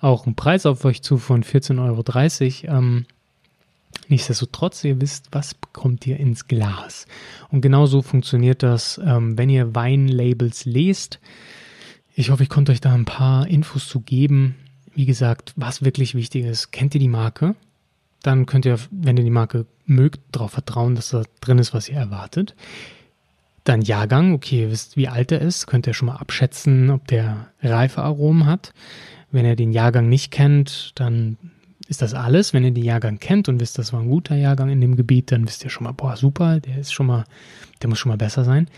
auch 0.00 0.26
ein 0.26 0.34
Preis 0.34 0.64
auf 0.64 0.84
euch 0.86 1.02
zu 1.02 1.18
von 1.18 1.44
14,30 1.44 2.68
Euro. 2.72 3.04
Nichtsdestotrotz, 4.08 4.84
ihr 4.84 5.00
wisst, 5.00 5.28
was 5.32 5.54
bekommt 5.54 6.06
ihr 6.06 6.18
ins 6.18 6.46
Glas. 6.46 7.06
Und 7.50 7.62
genauso 7.62 8.02
funktioniert 8.02 8.62
das, 8.62 9.00
ähm, 9.04 9.38
wenn 9.38 9.48
ihr 9.48 9.74
Weinlabels 9.74 10.64
lest. 10.64 11.20
Ich 12.14 12.30
hoffe, 12.30 12.42
ich 12.42 12.48
konnte 12.48 12.72
euch 12.72 12.80
da 12.80 12.92
ein 12.92 13.06
paar 13.06 13.46
Infos 13.46 13.88
zu 13.88 14.00
geben. 14.00 14.56
Wie 14.94 15.06
gesagt, 15.06 15.52
was 15.56 15.82
wirklich 15.82 16.14
wichtig 16.14 16.44
ist, 16.44 16.70
kennt 16.70 16.94
ihr 16.94 17.00
die 17.00 17.08
Marke? 17.08 17.56
Dann 18.22 18.46
könnt 18.46 18.66
ihr, 18.66 18.78
wenn 18.90 19.16
ihr 19.16 19.24
die 19.24 19.30
Marke 19.30 19.66
mögt, 19.86 20.20
darauf 20.32 20.52
vertrauen, 20.52 20.94
dass 20.94 21.10
da 21.10 21.22
drin 21.40 21.58
ist, 21.58 21.74
was 21.74 21.88
ihr 21.88 21.96
erwartet. 21.96 22.54
Dann 23.64 23.80
Jahrgang, 23.80 24.34
okay, 24.34 24.62
ihr 24.62 24.70
wisst, 24.70 24.96
wie 24.96 25.08
alt 25.08 25.32
er 25.32 25.40
ist, 25.40 25.66
könnt 25.66 25.86
ihr 25.86 25.94
schon 25.94 26.06
mal 26.06 26.16
abschätzen, 26.16 26.90
ob 26.90 27.06
der 27.08 27.48
reife 27.62 28.02
Aromen 28.02 28.46
hat. 28.46 28.72
Wenn 29.30 29.46
ihr 29.46 29.56
den 29.56 29.72
Jahrgang 29.72 30.08
nicht 30.08 30.30
kennt, 30.30 30.92
dann 30.94 31.38
ist 31.88 32.02
das 32.02 32.14
alles. 32.14 32.52
Wenn 32.52 32.64
ihr 32.64 32.70
den 32.70 32.84
Jahrgang 32.84 33.18
kennt 33.18 33.48
und 33.48 33.60
wisst, 33.60 33.78
das 33.78 33.92
war 33.92 34.00
ein 34.00 34.08
guter 34.08 34.36
Jahrgang 34.36 34.70
in 34.70 34.80
dem 34.80 34.96
Gebiet, 34.96 35.32
dann 35.32 35.46
wisst 35.46 35.64
ihr 35.64 35.70
schon 35.70 35.84
mal, 35.84 35.92
boah, 35.92 36.16
super, 36.16 36.60
der 36.60 36.78
ist 36.78 36.92
schon 36.92 37.06
mal, 37.06 37.24
der 37.82 37.88
muss 37.88 37.98
schon 37.98 38.10
mal 38.10 38.18
besser 38.18 38.44
sein. 38.44 38.68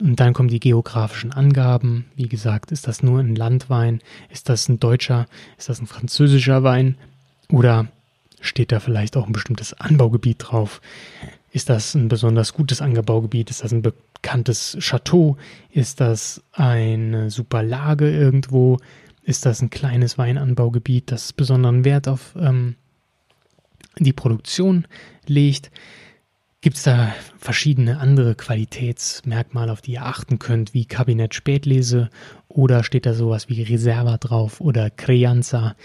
Und 0.00 0.20
dann 0.20 0.32
kommen 0.32 0.48
die 0.48 0.60
geografischen 0.60 1.32
Angaben. 1.32 2.06
Wie 2.14 2.28
gesagt, 2.28 2.70
ist 2.70 2.86
das 2.86 3.02
nur 3.02 3.18
ein 3.18 3.34
Landwein? 3.34 4.00
Ist 4.30 4.48
das 4.48 4.68
ein 4.68 4.78
deutscher? 4.78 5.26
Ist 5.56 5.68
das 5.68 5.80
ein 5.80 5.88
französischer 5.88 6.62
Wein? 6.62 6.96
Oder 7.50 7.88
steht 8.40 8.70
da 8.70 8.78
vielleicht 8.78 9.16
auch 9.16 9.26
ein 9.26 9.32
bestimmtes 9.32 9.74
Anbaugebiet 9.74 10.36
drauf? 10.38 10.80
Ist 11.50 11.68
das 11.68 11.94
ein 11.94 12.08
besonders 12.08 12.52
gutes 12.52 12.80
Anbaugebiet? 12.80 13.50
Ist 13.50 13.64
das 13.64 13.72
ein 13.72 13.82
bekanntes 13.82 14.76
Chateau? 14.78 15.36
Ist 15.70 16.00
das 16.00 16.44
eine 16.52 17.30
super 17.30 17.64
Lage 17.64 18.08
irgendwo? 18.08 18.78
Ist 19.28 19.44
das 19.44 19.60
ein 19.60 19.68
kleines 19.68 20.16
Weinanbaugebiet, 20.16 21.12
das 21.12 21.34
besonderen 21.34 21.84
Wert 21.84 22.08
auf 22.08 22.34
ähm, 22.40 22.76
die 23.98 24.14
Produktion 24.14 24.86
legt. 25.26 25.70
Gibt 26.62 26.78
es 26.78 26.84
da 26.84 27.14
verschiedene 27.38 28.00
andere 28.00 28.34
Qualitätsmerkmale, 28.34 29.70
auf 29.70 29.82
die 29.82 29.92
ihr 29.92 30.06
achten 30.06 30.38
könnt, 30.38 30.72
wie 30.72 30.86
Kabinett 30.86 31.34
Spätlese 31.34 32.08
oder 32.48 32.82
steht 32.82 33.04
da 33.04 33.12
sowas 33.12 33.50
wie 33.50 33.62
Reserva 33.62 34.16
drauf 34.16 34.62
oder 34.62 34.88
Crianza? 34.88 35.76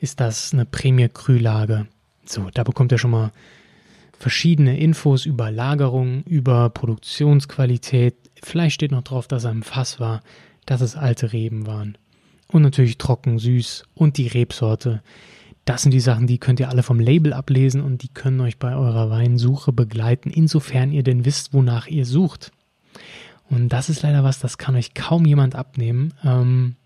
Ist 0.00 0.18
das 0.18 0.52
eine 0.52 0.66
Prämie 0.66 1.08
Krühlage? 1.08 1.86
So, 2.24 2.50
da 2.52 2.64
bekommt 2.64 2.90
ihr 2.90 2.98
schon 2.98 3.12
mal 3.12 3.30
verschiedene 4.18 4.76
Infos 4.76 5.24
über 5.24 5.52
Lagerung, 5.52 6.24
über 6.24 6.68
Produktionsqualität. 6.70 8.16
Vielleicht 8.42 8.74
steht 8.74 8.90
noch 8.90 9.04
drauf, 9.04 9.28
dass 9.28 9.44
er 9.44 9.52
im 9.52 9.62
Fass 9.62 10.00
war, 10.00 10.20
dass 10.66 10.80
es 10.80 10.96
alte 10.96 11.32
Reben 11.32 11.68
waren. 11.68 11.96
Und 12.52 12.62
natürlich 12.62 12.98
trocken, 12.98 13.38
süß 13.38 13.84
und 13.94 14.18
die 14.18 14.28
Rebsorte. 14.28 15.02
Das 15.64 15.82
sind 15.82 15.92
die 15.92 16.00
Sachen, 16.00 16.26
die 16.26 16.38
könnt 16.38 16.60
ihr 16.60 16.68
alle 16.68 16.82
vom 16.82 17.00
Label 17.00 17.32
ablesen 17.32 17.80
und 17.80 18.02
die 18.02 18.08
können 18.08 18.40
euch 18.40 18.58
bei 18.58 18.74
eurer 18.74 19.10
Weinsuche 19.10 19.72
begleiten, 19.72 20.30
insofern 20.30 20.92
ihr 20.92 21.02
denn 21.02 21.24
wisst, 21.24 21.54
wonach 21.54 21.86
ihr 21.86 22.04
sucht. 22.04 22.50
Und 23.48 23.68
das 23.68 23.88
ist 23.88 24.02
leider 24.02 24.24
was, 24.24 24.38
das 24.38 24.58
kann 24.58 24.76
euch 24.76 24.92
kaum 24.94 25.24
jemand 25.24 25.54
abnehmen. 25.54 26.14
Ähm, 26.24 26.76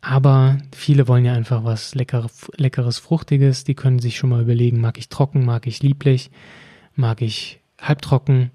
aber 0.00 0.58
viele 0.74 1.08
wollen 1.08 1.24
ja 1.24 1.32
einfach 1.32 1.64
was 1.64 1.94
Lecker, 1.94 2.26
Leckeres, 2.56 2.98
Fruchtiges. 2.98 3.64
Die 3.64 3.74
können 3.74 3.98
sich 3.98 4.16
schon 4.16 4.30
mal 4.30 4.42
überlegen, 4.42 4.80
mag 4.80 4.98
ich 4.98 5.08
trocken, 5.08 5.44
mag 5.44 5.66
ich 5.66 5.82
lieblich, 5.82 6.30
mag 6.94 7.22
ich 7.22 7.60
halbtrocken 7.80 8.50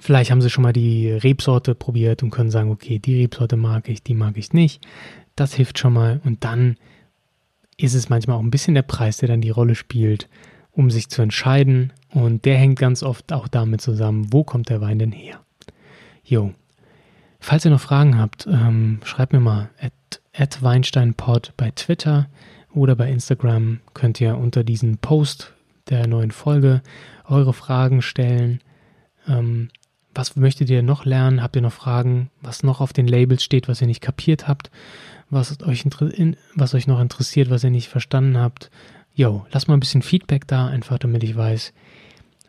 Vielleicht 0.00 0.30
haben 0.30 0.40
sie 0.40 0.50
schon 0.50 0.62
mal 0.62 0.72
die 0.72 1.10
Rebsorte 1.10 1.74
probiert 1.74 2.22
und 2.22 2.30
können 2.30 2.50
sagen, 2.50 2.70
okay, 2.70 2.98
die 2.98 3.22
Rebsorte 3.22 3.56
mag 3.56 3.88
ich, 3.88 4.02
die 4.02 4.14
mag 4.14 4.36
ich 4.36 4.52
nicht. 4.52 4.86
Das 5.36 5.54
hilft 5.54 5.78
schon 5.78 5.92
mal. 5.92 6.20
Und 6.24 6.44
dann 6.44 6.76
ist 7.76 7.94
es 7.94 8.08
manchmal 8.08 8.36
auch 8.36 8.42
ein 8.42 8.50
bisschen 8.50 8.74
der 8.74 8.82
Preis, 8.82 9.18
der 9.18 9.28
dann 9.28 9.40
die 9.40 9.50
Rolle 9.50 9.74
spielt, 9.74 10.28
um 10.72 10.90
sich 10.90 11.08
zu 11.08 11.22
entscheiden. 11.22 11.92
Und 12.10 12.44
der 12.44 12.56
hängt 12.56 12.78
ganz 12.78 13.02
oft 13.02 13.32
auch 13.32 13.48
damit 13.48 13.80
zusammen, 13.80 14.32
wo 14.32 14.44
kommt 14.44 14.68
der 14.68 14.80
Wein 14.80 14.98
denn 14.98 15.12
her? 15.12 15.40
Jo. 16.24 16.52
Falls 17.40 17.64
ihr 17.64 17.70
noch 17.70 17.80
Fragen 17.80 18.18
habt, 18.18 18.46
ähm, 18.46 19.00
schreibt 19.04 19.32
mir 19.32 19.40
mal 19.40 19.70
at, 19.80 19.92
at 20.34 20.62
WeinsteinPod 20.62 21.52
bei 21.56 21.70
Twitter 21.70 22.28
oder 22.74 22.96
bei 22.96 23.10
Instagram 23.10 23.80
könnt 23.94 24.20
ihr 24.20 24.36
unter 24.36 24.64
diesen 24.64 24.98
Post 24.98 25.54
der 25.88 26.06
neuen 26.06 26.32
Folge 26.32 26.82
eure 27.24 27.52
Fragen 27.52 28.02
stellen. 28.02 28.60
Ähm, 29.26 29.70
was 30.14 30.36
möchtet 30.36 30.70
ihr 30.70 30.82
noch 30.82 31.04
lernen? 31.04 31.42
Habt 31.42 31.56
ihr 31.56 31.62
noch 31.62 31.72
Fragen, 31.72 32.30
was 32.42 32.62
noch 32.62 32.80
auf 32.80 32.92
den 32.92 33.06
Labels 33.06 33.42
steht, 33.42 33.68
was 33.68 33.80
ihr 33.80 33.86
nicht 33.86 34.00
kapiert 34.00 34.48
habt? 34.48 34.70
Was 35.30 35.60
euch, 35.62 35.84
was 36.54 36.74
euch 36.74 36.86
noch 36.86 37.00
interessiert, 37.00 37.50
was 37.50 37.64
ihr 37.64 37.70
nicht 37.70 37.88
verstanden 37.88 38.38
habt? 38.38 38.70
Jo, 39.14 39.46
lasst 39.52 39.68
mal 39.68 39.74
ein 39.74 39.80
bisschen 39.80 40.02
Feedback 40.02 40.46
da, 40.46 40.68
einfach 40.68 40.98
damit 40.98 41.22
ich 41.24 41.36
weiß, 41.36 41.72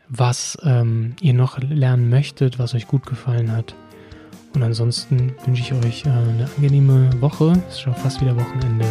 was 0.08 0.58
ähm, 0.64 1.16
ihr 1.22 1.34
noch 1.34 1.60
lernen 1.60 2.10
möchtet, 2.10 2.60
was 2.60 2.74
euch 2.74 2.88
gut 2.88 3.06
gefallen 3.06 3.52
hat. 3.52 3.76
Und 4.54 4.64
ansonsten 4.64 5.34
wünsche 5.46 5.62
ich 5.62 5.74
euch 5.74 6.06
äh, 6.06 6.10
eine 6.10 6.50
angenehme 6.58 7.10
Woche. 7.22 7.54
Es 7.68 7.76
ist 7.76 7.82
schon 7.82 7.96
fast 7.96 8.20
wieder 8.22 8.36
Wochenende. 8.36 8.86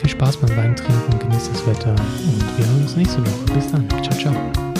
Viel 0.00 0.10
Spaß 0.10 0.38
beim 0.38 0.56
Wein 0.56 0.74
trinken, 0.74 1.18
genießt 1.18 1.52
das 1.52 1.66
Wetter 1.66 1.90
und 1.90 2.58
wir 2.58 2.66
hören 2.66 2.82
uns 2.82 2.96
nächste 2.96 3.20
Woche. 3.20 3.54
Bis 3.54 3.70
dann. 3.70 3.88
Ciao, 3.88 4.18
ciao. 4.18 4.71